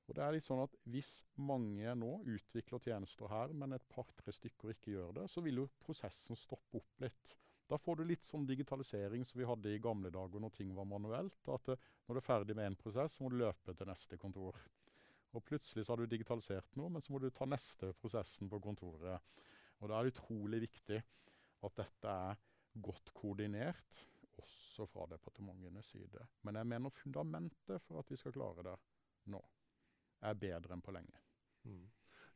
Og 0.08 0.16
det 0.16 0.24
er 0.24 0.36
litt 0.36 0.48
sånn 0.48 0.64
at 0.64 0.76
Hvis 0.88 1.10
mange 1.40 1.96
nå 2.00 2.14
utvikler 2.28 2.84
tjenester 2.84 3.32
her, 3.32 3.52
men 3.56 3.76
et 3.76 3.88
par-tre 3.92 4.36
stykker 4.36 4.72
ikke 4.76 4.94
gjør 4.96 5.20
det, 5.22 5.28
så 5.32 5.44
vil 5.44 5.64
jo 5.64 5.70
prosessen 5.84 6.40
stoppe 6.40 6.80
opp 6.80 7.04
litt. 7.04 7.36
Da 7.68 7.76
får 7.80 8.00
du 8.00 8.06
litt 8.08 8.24
sånn 8.24 8.48
digitalisering 8.48 9.26
som 9.28 9.42
vi 9.42 9.48
hadde 9.48 9.74
i 9.76 9.82
gamle 9.84 10.12
dager 10.12 10.40
når 10.40 10.54
ting 10.56 10.72
var 10.76 10.88
manuelt. 10.88 11.40
At 11.52 11.74
uh, 11.74 11.88
når 12.08 12.16
du 12.16 12.22
er 12.22 12.28
ferdig 12.30 12.56
med 12.56 12.70
én 12.70 12.80
prosess, 12.80 13.18
så 13.18 13.26
må 13.26 13.32
du 13.32 13.42
løpe 13.42 13.76
til 13.76 13.90
neste 13.90 14.20
kontor. 14.22 14.56
Og 15.38 15.46
plutselig 15.46 15.86
så 15.86 15.94
har 15.94 16.02
du 16.02 16.10
digitalisert 16.10 16.78
noe, 16.80 16.90
men 16.90 17.04
så 17.06 17.14
må 17.14 17.22
du 17.22 17.30
ta 17.30 17.46
neste 17.46 17.92
prosessen 18.02 18.50
på 18.50 18.60
kontoret. 18.64 19.38
Og 19.78 19.90
da 19.90 19.98
er 20.00 20.08
det 20.08 20.16
utrolig 20.16 20.64
viktig 20.66 20.98
at 21.68 21.78
dette 21.78 22.14
er 22.30 22.40
godt 22.82 23.12
koordinert, 23.18 24.02
også 24.38 24.86
fra 24.90 25.06
departementenes 25.10 25.92
side. 25.94 26.26
Men 26.46 26.60
jeg 26.60 26.70
mener 26.70 26.94
fundamentet 26.94 27.82
for 27.86 28.02
at 28.02 28.10
vi 28.12 28.18
skal 28.20 28.34
klare 28.36 28.66
det 28.66 28.76
nå, 29.34 29.42
er 30.26 30.42
bedre 30.42 30.74
enn 30.74 30.84
på 30.86 30.94
lenge. 30.94 31.22
Mm. 31.66 31.86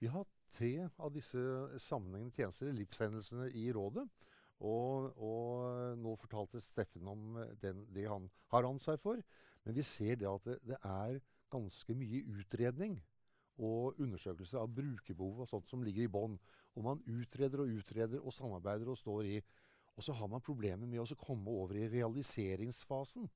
Vi 0.02 0.10
har 0.10 0.30
tre 0.54 0.72
av 0.98 1.12
disse 1.14 1.42
sammenhengende 1.82 2.36
tjenester, 2.36 2.74
livshendelsene, 2.74 3.52
i 3.58 3.70
rådet. 3.74 4.08
Og, 4.62 5.14
og, 5.18 5.98
nå 5.98 6.14
fortalte 6.22 6.62
Steffen 6.62 7.08
om 7.10 7.38
den, 7.62 7.86
det 7.94 8.06
han 8.10 8.28
har 8.54 8.68
ansvar 8.70 9.00
for. 9.02 9.22
Men 9.66 9.78
vi 9.78 9.86
ser 9.86 10.20
det 10.22 10.30
at 10.30 10.46
det, 10.46 10.58
det 10.70 10.78
er 10.86 11.22
ganske 11.52 11.96
mye 11.98 12.24
utredning 12.40 12.98
og 13.62 14.00
undersøkelse 14.02 14.58
av 14.58 14.72
brukerbehov 14.74 15.44
og 15.44 15.50
sånt 15.50 15.70
som 15.70 15.84
ligger 15.86 16.08
i 16.08 16.12
bånn. 16.12 16.38
Og 16.76 16.86
man 16.86 17.04
utreder 17.10 17.64
og 17.64 17.74
utreder 17.82 18.24
og 18.24 18.34
samarbeider 18.34 18.90
og 18.90 19.00
står 19.00 19.30
i. 19.36 19.38
Og 19.98 20.06
så 20.06 20.16
har 20.18 20.30
man 20.32 20.44
problemer 20.44 20.88
med 20.88 21.04
å 21.04 21.20
komme 21.20 21.52
over 21.52 21.78
i 21.78 21.90
realiseringsfasen. 21.92 23.28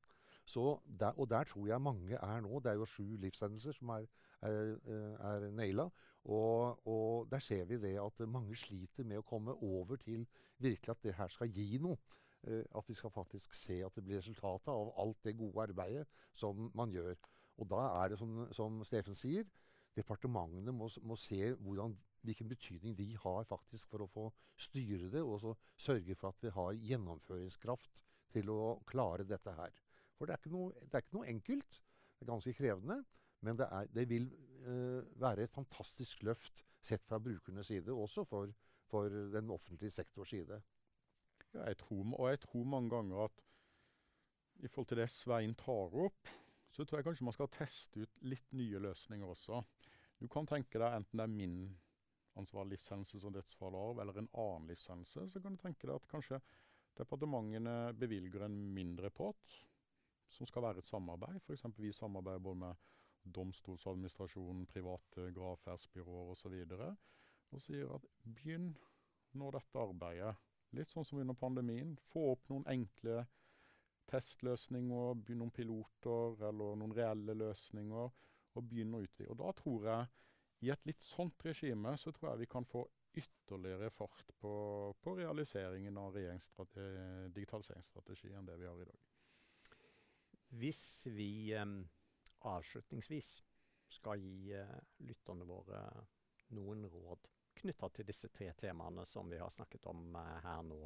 Der, 0.45 1.11
og 1.17 1.29
der 1.29 1.43
tror 1.49 1.67
jeg 1.67 1.81
mange 1.81 2.15
er 2.15 2.41
nå. 2.41 2.59
Det 2.59 2.71
er 2.71 2.79
jo 2.79 2.87
sju 2.89 3.15
livshendelser 3.21 3.75
som 3.75 3.91
er, 3.97 4.07
er, 4.45 4.75
er 5.19 5.47
naila. 5.51 5.89
Og, 6.25 6.87
og, 6.87 7.27
der 7.31 7.39
ser 7.39 7.65
vi 7.65 7.77
det 7.81 7.95
at 8.01 8.27
mange 8.29 8.55
sliter 8.57 9.05
med 9.05 9.21
å 9.21 9.25
komme 9.25 9.53
over 9.61 9.99
til 10.01 10.25
virkelig 10.57 10.93
at 10.93 11.03
det 11.03 11.17
her 11.17 11.33
skal 11.33 11.51
gi 11.53 11.77
noe. 11.81 11.97
Uh, 12.45 12.61
at 12.77 12.85
vi 12.85 12.93
skal 12.93 13.09
faktisk 13.09 13.55
se 13.57 13.79
at 13.81 13.95
det 13.97 14.03
blir 14.05 14.19
resultatet 14.21 14.69
av 14.69 14.91
alt 15.01 15.23
det 15.25 15.33
gode 15.37 15.63
arbeidet 15.65 16.05
som 16.33 16.69
man 16.77 16.93
gjør. 16.93 17.17
Og 17.61 17.69
da 17.71 17.85
er 18.01 18.11
det, 18.11 18.19
som, 18.19 18.41
som 18.55 18.81
Steffen 18.87 19.15
sier, 19.17 19.47
departementene 19.95 20.73
må, 20.75 20.89
må 21.07 21.15
se 21.19 21.53
hvordan, 21.53 21.95
hvilken 22.25 22.49
betydning 22.51 22.97
de 22.97 23.13
har 23.21 23.47
faktisk 23.47 23.91
for 23.91 24.03
å 24.03 24.09
få 24.11 24.25
styre 24.59 25.09
det, 25.13 25.23
og 25.23 25.55
sørge 25.79 26.17
for 26.19 26.33
at 26.33 26.43
vi 26.43 26.51
har 26.55 26.83
gjennomføringskraft 26.91 28.03
til 28.35 28.51
å 28.51 28.77
klare 28.89 29.27
dette 29.27 29.53
her. 29.55 29.75
For 30.15 30.27
det 30.27 30.35
er 30.35 30.41
ikke 30.41 30.55
noe, 30.55 30.75
er 30.89 31.03
ikke 31.03 31.17
noe 31.17 31.31
enkelt. 31.31 31.81
Det 32.15 32.25
er 32.25 32.31
ganske 32.31 32.55
krevende. 32.55 33.01
Men 33.45 33.59
det, 33.59 33.67
er, 33.71 33.89
det 33.93 34.05
vil 34.09 34.29
uh, 34.65 35.01
være 35.21 35.45
et 35.45 35.53
fantastisk 35.53 36.23
løft 36.25 36.63
sett 36.85 37.03
fra 37.05 37.19
brukernes 37.21 37.67
side, 37.69 37.91
også 37.91 38.23
for, 38.29 38.51
for 38.89 39.09
den 39.09 39.51
offentlige 39.53 39.93
sektors 39.93 40.31
side. 40.33 40.61
Ja, 41.53 41.67
jeg 41.69 41.79
tror, 41.81 42.03
og 42.19 42.29
jeg 42.29 42.41
tror 42.45 42.63
mange 42.67 42.91
ganger 42.93 43.27
at 43.27 43.43
i 44.63 44.67
forhold 44.67 44.87
til 44.87 45.01
det 45.01 45.09
Svein 45.11 45.55
tar 45.59 45.95
opp, 46.05 46.31
så 46.75 46.83
tror 46.83 46.99
jeg 46.99 47.07
kanskje 47.07 47.25
man 47.27 47.35
skal 47.35 47.51
teste 47.55 48.03
ut 48.03 48.21
litt 48.27 48.51
nye 48.57 48.81
løsninger 48.83 49.29
også. 49.31 49.61
Du 50.19 50.27
kan 50.31 50.47
tenke 50.49 50.79
deg 50.81 50.97
enten 50.97 51.21
det 51.21 51.25
er 51.25 51.31
min 51.31 51.59
ansvar 52.35 52.67
livshendelse 52.67 53.21
som 53.21 53.31
dødsfall 53.31 53.77
arv, 53.79 54.01
eller 54.03 54.19
en 54.19 54.31
annen 54.33 54.67
livshendelse, 54.71 55.29
så 55.31 55.41
kan 55.41 55.55
du 55.55 55.61
tenke 55.61 55.87
deg 55.87 55.95
at 55.95 56.09
kanskje 56.11 56.41
departementene 56.99 57.93
bevilger 57.99 58.43
en 58.47 58.57
mindre 58.75 59.11
pott 59.11 59.59
som 60.35 60.47
skal 60.49 60.65
være 60.67 60.83
et 60.83 60.89
samarbeid. 60.89 61.39
F.eks. 61.43 61.63
vi 61.79 61.93
samarbeider 61.95 62.43
både 62.43 62.61
med 62.65 62.83
domstolsadministrasjonen, 63.35 64.65
private 64.67 65.29
gravferdsbyråer 65.35 66.33
osv. 66.33 66.57
Og, 66.59 66.75
så 66.75 67.55
og 67.55 67.63
sier 67.63 67.95
at 67.95 68.07
begynn 68.25 68.73
nå 69.39 69.51
dette 69.55 69.79
arbeidet. 69.79 70.35
Litt 70.75 70.91
sånn 70.91 71.07
som 71.07 71.21
under 71.21 71.37
pandemien. 71.39 71.95
Få 72.11 72.33
opp 72.33 72.49
noen 72.51 72.67
enkle 72.71 73.23
testløsninger, 74.09 75.23
noen 75.35 75.53
piloter 75.53 76.43
eller 76.49 76.77
noen 76.79 76.93
reelle 76.95 77.35
løsninger, 77.37 78.13
og 78.55 78.69
begynne 78.69 78.99
å 78.99 79.05
utvide. 79.05 79.31
Og 79.33 79.39
da 79.41 79.51
tror 79.57 79.89
jeg, 79.89 80.11
i 80.65 80.71
et 80.71 80.85
litt 80.87 81.03
sånt 81.03 81.43
regime, 81.45 81.95
så 81.99 82.13
tror 82.15 82.31
jeg 82.31 82.45
vi 82.45 82.51
kan 82.53 82.67
få 82.67 82.85
ytterligere 83.15 83.89
fart 83.95 84.31
på, 84.39 84.51
på 85.01 85.15
realiseringen 85.15 85.97
av 85.97 86.15
digitaliseringsstrategien 86.15 87.33
digitaliseringsstrategi 87.35 88.33
enn 88.35 88.47
det 88.47 88.57
vi 88.59 88.67
har 88.67 88.81
i 88.81 88.87
dag. 88.89 89.03
Hvis 90.55 90.83
vi 91.15 91.29
eh, 91.55 91.65
avslutningsvis 92.47 93.29
skal 93.97 94.19
gi 94.23 94.51
eh, 94.55 94.75
lytterne 95.07 95.47
våre 95.47 95.81
noen 96.55 96.85
råd 96.91 97.29
knytta 97.55 97.89
til 97.95 98.07
disse 98.07 98.29
tre 98.35 98.51
temaene 98.59 99.05
som 99.07 99.29
vi 99.31 99.39
har 99.39 99.51
snakket 99.53 99.87
om 99.91 100.15
eh, 100.19 100.39
her 100.45 100.63
nå. 100.67 100.81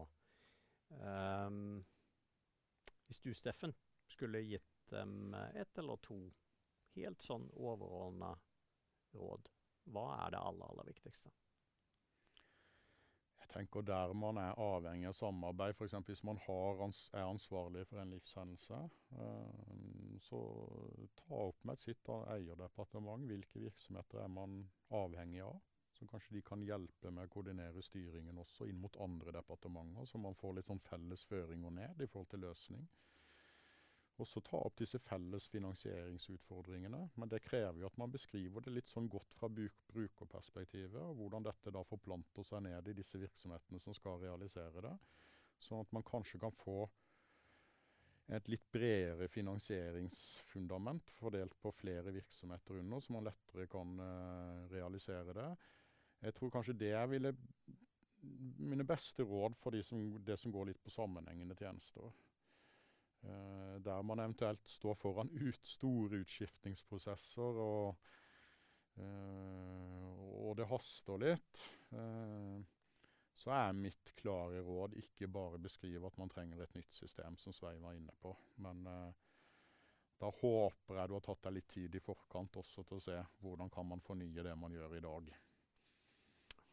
Um, 0.90 1.86
hvis 3.10 3.20
du, 3.26 3.34
Steffen, 3.34 3.74
skulle 4.08 4.42
gitt 4.46 4.90
dem 4.90 5.34
ett 5.34 5.78
eller 5.78 5.98
to 6.06 6.18
helt 6.96 7.22
sånn 7.26 7.48
overordna 7.58 8.36
råd, 9.18 9.50
hva 9.90 10.06
er 10.26 10.36
det 10.36 10.42
aller, 10.46 10.70
aller 10.70 10.90
viktigste? 10.92 11.32
Jeg 13.40 13.50
tenker 13.56 13.82
Der 13.82 14.14
man 14.14 14.38
er 14.38 14.60
avhengig 14.62 15.08
av 15.10 15.16
samarbeid, 15.18 15.74
f.eks. 15.74 15.96
hvis 16.06 16.22
man 16.28 16.38
ans 16.86 17.00
er 17.14 17.26
ansvarlig 17.26 17.88
for 17.90 17.98
en 17.98 18.12
livshendelse, 18.14 18.82
uh, 19.18 20.20
så 20.22 20.42
ta 21.18 21.40
opp 21.48 21.66
med 21.66 21.82
sitt 21.82 22.12
eierdepartement 22.36 23.26
hvilke 23.26 23.64
virksomheter 23.66 24.22
er 24.22 24.30
man 24.30 24.62
avhengig 24.94 25.42
av. 25.48 25.58
Så 26.00 26.08
kanskje 26.08 26.38
de 26.38 26.42
kan 26.48 26.62
hjelpe 26.64 27.12
med 27.12 27.28
å 27.28 27.32
koordinere 27.34 27.84
styringen 27.84 28.40
også 28.40 28.70
inn 28.72 28.80
mot 28.80 28.96
andre 29.04 29.34
departementer, 29.36 30.08
så 30.08 30.22
man 30.22 30.38
får 30.38 30.56
litt 30.56 30.72
sånn 30.72 30.80
felles 30.80 31.26
føringer 31.28 31.74
ned 31.76 32.00
i 32.00 32.08
forhold 32.08 32.30
til 32.32 32.46
løsning. 32.46 32.86
Og 34.20 34.28
så 34.28 34.42
ta 34.44 34.60
opp 34.60 34.76
disse 34.80 35.00
felles 35.00 35.46
finansieringsutfordringene. 35.52 37.00
Men 37.16 37.32
det 37.32 37.40
krever 37.46 37.80
jo 37.80 37.88
at 37.88 38.00
man 38.02 38.12
beskriver 38.12 38.64
det 38.66 38.74
litt 38.74 38.92
sånn 38.92 39.08
godt 39.12 39.36
fra 39.40 39.48
brukerperspektivet, 39.52 41.00
og 41.00 41.16
hvordan 41.22 41.48
dette 41.48 41.72
da 41.72 41.84
forplanter 41.88 42.48
seg 42.48 42.66
ned 42.68 42.90
i 42.92 42.96
disse 42.98 43.20
virksomhetene 43.22 43.80
som 43.80 43.96
skal 43.96 44.20
realisere 44.24 44.84
det. 44.84 44.96
Sånn 45.64 45.84
at 45.84 45.96
man 45.96 46.08
kanskje 46.08 46.40
kan 46.42 46.56
få 46.56 46.82
et 48.36 48.52
litt 48.52 48.68
bredere 48.72 49.28
finansieringsfundament 49.32 51.10
fordelt 51.18 51.56
på 51.64 51.72
flere 51.74 52.12
virksomheter 52.14 52.78
under, 52.84 53.02
så 53.02 53.16
man 53.16 53.26
lettere 53.26 53.66
kan 53.72 53.96
uh, 54.04 54.68
realisere 54.70 55.34
det. 55.34 55.50
Jeg 56.22 56.36
tror 56.36 56.52
kanskje 56.52 56.76
det 56.80 56.96
ville 57.10 57.34
mine 58.60 58.84
beste 58.84 59.24
råd 59.24 59.56
for 59.56 59.72
de 59.72 59.84
som, 59.84 60.02
det 60.26 60.38
som 60.40 60.52
går 60.52 60.70
litt 60.70 60.82
på 60.84 60.92
sammenhengende 60.92 61.56
tjenester. 61.56 62.10
Eh, 63.22 63.76
der 63.84 64.02
man 64.02 64.20
eventuelt 64.20 64.68
står 64.70 64.96
foran 64.96 65.32
ut, 65.32 65.66
store 65.68 66.22
utskiftningsprosesser, 66.24 67.62
og, 67.64 68.12
eh, 69.00 70.20
og 70.44 70.58
det 70.60 70.68
haster 70.68 71.24
litt. 71.24 71.64
Eh, 71.92 72.60
så 73.40 73.56
er 73.56 73.76
mitt 73.76 74.14
klare 74.20 74.62
råd 74.68 74.98
ikke 75.00 75.32
bare 75.32 75.60
beskrive 75.64 76.08
at 76.08 76.18
man 76.20 76.32
trenger 76.32 76.64
et 76.64 76.76
nytt 76.76 76.96
system, 76.96 77.38
som 77.40 77.56
Svein 77.56 77.82
var 77.82 77.96
inne 77.96 78.12
på. 78.20 78.34
Men 78.60 78.84
da 80.20 80.32
håper 80.42 80.98
jeg 81.00 81.08
du 81.08 81.14
har 81.16 81.24
tatt 81.24 81.46
deg 81.46 81.56
litt 81.56 81.70
tid 81.72 81.96
i 81.96 82.02
forkant 82.04 82.58
også 82.60 82.84
til 82.84 83.00
å 83.00 83.06
se 83.06 83.16
hvordan 83.40 83.72
kan 83.72 83.88
man 83.88 84.04
fornye 84.04 84.44
det 84.44 84.58
man 84.60 84.76
gjør 84.76 84.98
i 84.98 85.06
dag. 85.06 85.32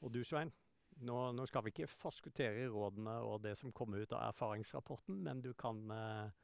Og 0.04 0.12
du 0.12 0.22
Svein, 0.24 0.52
nå, 1.04 1.18
nå 1.36 1.46
skal 1.48 1.64
vi 1.64 1.72
ikke 1.74 1.90
forskuttere 1.90 2.68
rådene 2.72 3.18
og 3.26 3.42
det 3.44 3.56
som 3.58 3.72
kommer 3.72 4.02
ut 4.02 4.12
av 4.16 4.28
erfaringsrapporten, 4.30 5.22
men 5.24 5.40
du 5.44 5.52
kan 5.58 5.80
eh, 5.92 6.34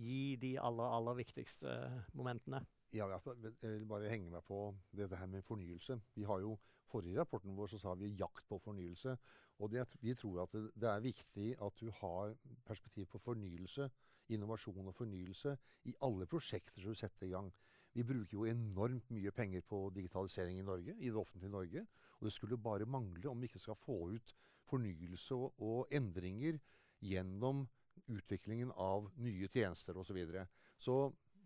gi 0.00 0.36
de 0.40 0.54
aller, 0.60 0.96
aller 0.98 1.18
viktigste 1.20 1.76
momentene. 2.16 2.62
Ja, 2.92 3.06
jeg 3.06 3.60
vil 3.62 3.86
bare 3.86 4.10
henge 4.10 4.32
meg 4.32 4.42
på 4.48 4.64
dette 4.96 5.18
her 5.18 5.28
med 5.30 5.46
fornyelse. 5.46 6.00
Vi 6.16 6.26
har 6.26 6.40
jo 6.42 6.56
forrige 6.90 7.20
rapporten 7.20 7.54
vår 7.54 7.70
så 7.70 7.78
sa 7.78 7.94
vi 7.94 8.16
'jakt 8.16 8.48
på 8.48 8.58
fornyelse'. 8.58 9.16
Og 9.60 9.70
det, 9.70 9.86
vi 10.00 10.14
tror 10.14 10.42
at 10.42 10.52
det, 10.52 10.70
det, 10.74 10.88
er 10.88 11.00
viktig 11.00 11.56
at 11.62 11.80
du 11.80 11.90
har 11.90 12.34
perspektiv 12.64 13.06
på 13.06 13.18
fornyelse, 13.18 13.90
innovasjon 14.28 14.88
og 14.88 14.94
fornyelse 14.94 15.56
i 15.84 15.94
alle 16.02 16.26
prosjekter 16.26 16.80
som 16.80 16.90
du 16.90 16.94
setter 16.94 17.26
i 17.26 17.30
gang. 17.30 17.52
Vi 17.92 18.04
bruker 18.06 18.36
jo 18.36 18.46
enormt 18.46 19.10
mye 19.10 19.32
penger 19.34 19.64
på 19.66 19.88
digitalisering 19.94 20.60
i 20.60 20.66
Norge, 20.66 20.94
i 20.98 21.10
det 21.10 21.18
offentlige 21.18 21.50
Norge. 21.50 21.86
Og 22.20 22.28
det 22.28 22.32
skulle 22.32 22.60
bare 22.60 22.86
mangle 22.86 23.30
om 23.30 23.40
vi 23.40 23.50
ikke 23.50 23.62
skal 23.62 23.78
få 23.78 23.98
ut 24.14 24.34
fornyelse 24.70 25.34
og, 25.34 25.58
og 25.58 25.90
endringer 25.94 26.60
gjennom 27.02 27.64
utviklingen 28.10 28.70
av 28.78 29.10
nye 29.22 29.48
tjenester 29.48 29.96
osv. 29.98 30.12
Så, 30.12 30.14
videre. 30.14 30.46
så 30.78 30.96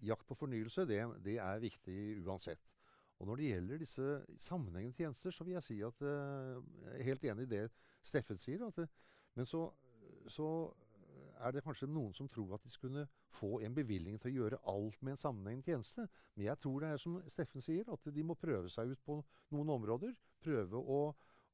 jakt 0.04 0.26
på 0.28 0.36
fornyelse, 0.36 0.86
det, 0.88 1.00
det 1.24 1.38
er 1.40 1.62
viktig 1.62 1.98
uansett. 2.26 2.68
Og 3.20 3.28
når 3.28 3.40
det 3.40 3.50
gjelder 3.50 3.80
disse 3.80 4.06
sammenhengende 4.42 4.96
tjenester, 4.96 5.30
så 5.30 5.44
vil 5.44 5.54
jeg 5.56 5.62
si 5.62 5.76
at 5.86 6.02
uh, 6.02 6.62
Jeg 6.84 6.98
er 6.98 7.08
helt 7.08 7.24
enig 7.30 7.46
i 7.46 7.52
det 7.52 7.64
Steffen 8.04 8.38
sier. 8.38 8.64
Det, 8.76 8.88
men 9.34 9.46
så, 9.46 9.68
så, 10.28 10.48
er 11.44 11.54
det 11.54 11.62
kanskje 11.64 11.88
noen 11.90 12.14
som 12.16 12.28
tror 12.30 12.54
at 12.56 12.64
de 12.64 12.72
skulle 12.72 13.04
få 13.36 13.58
en 13.66 13.76
bevilgning 13.76 14.18
til 14.20 14.32
å 14.32 14.42
gjøre 14.42 14.60
alt 14.72 15.00
med 15.02 15.14
en 15.14 15.20
sammenhengende 15.20 15.68
tjeneste. 15.68 16.06
Men 16.34 16.48
jeg 16.48 16.60
tror 16.64 16.82
det 16.82 16.90
er 16.90 17.02
som 17.02 17.18
Steffen 17.30 17.64
sier, 17.64 17.88
at 17.92 18.10
de 18.16 18.26
må 18.26 18.36
prøve 18.38 18.72
seg 18.72 18.94
ut 18.94 19.02
på 19.04 19.18
noen 19.54 19.72
områder. 19.76 20.14
Prøve 20.44 20.80
å, 20.80 21.00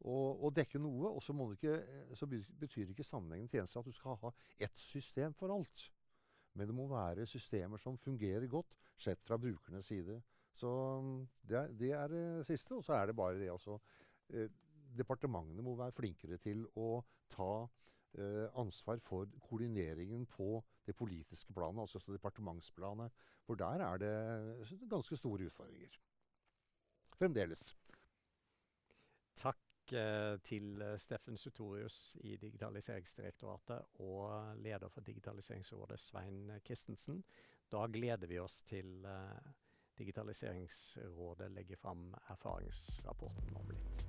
å, 0.00 0.18
å 0.46 0.53
dekke 0.55 0.83
noe. 0.83 1.11
Og 1.11 1.22
så, 1.24 1.35
ikke, 1.57 1.79
så 2.18 2.29
betyr 2.31 2.92
ikke 2.92 3.07
sammenhengende 3.07 3.57
tjeneste 3.57 3.83
at 3.83 3.90
du 3.90 3.96
skal 3.96 4.18
ha 4.22 4.35
ett 4.59 4.79
system 4.79 5.35
for 5.38 5.55
alt. 5.55 5.88
Men 6.59 6.70
det 6.70 6.76
må 6.76 6.87
være 6.90 7.29
systemer 7.31 7.81
som 7.81 7.98
fungerer 7.98 8.46
godt, 8.50 8.74
sett 9.00 9.22
fra 9.24 9.38
brukernes 9.40 9.87
side. 9.87 10.20
Så 10.53 10.70
mm, 11.00 11.20
det 11.48 11.59
er, 11.59 11.76
det 11.79 11.92
er 11.96 12.14
det 12.14 12.24
siste. 12.48 12.74
Og 12.76 12.85
så 12.85 12.98
er 12.98 13.11
det 13.11 13.18
bare 13.18 13.38
det 13.40 13.53
altså 13.53 13.79
eh, 14.35 14.50
Departementene 14.90 15.62
må 15.62 15.76
være 15.79 15.94
flinkere 15.94 16.40
til 16.42 16.64
å 16.83 16.96
ta 17.31 17.53
eh, 17.62 17.68
ansvar 18.59 18.99
for 18.99 19.29
koordineringen 19.40 20.27
på 20.27 20.64
det 20.87 20.96
politiske 20.96 21.55
planet, 21.55 21.81
altså 21.81 22.12
departementsplanet. 22.12 23.12
For 23.46 23.55
der 23.55 23.85
er 23.87 23.96
det 24.03 24.81
ganske 24.90 25.16
store 25.16 25.46
utfordringer. 25.46 25.99
Fremdeles. 27.18 27.77
Takk 29.37 29.92
eh, 29.92 30.37
til 30.44 30.83
Steffen 30.99 31.37
Sutorius 31.37 32.16
i 32.25 32.37
Digitaliseringsdirektoratet 32.37 34.01
og 34.05 34.57
leder 34.57 34.88
for 34.88 35.01
Digitaliseringsrådet, 35.01 36.01
Svein 36.01 36.51
Christensen. 36.64 37.25
Da 37.73 37.87
gleder 37.87 38.27
vi 38.27 38.38
oss 38.38 38.62
til 38.62 39.05
eh, 39.05 39.51
Digitaliseringsrådet 40.01 41.51
legger 41.51 41.77
fram 41.77 42.14
erfaringsrapporten 42.33 43.57
om 43.61 43.75
litt. 43.75 44.07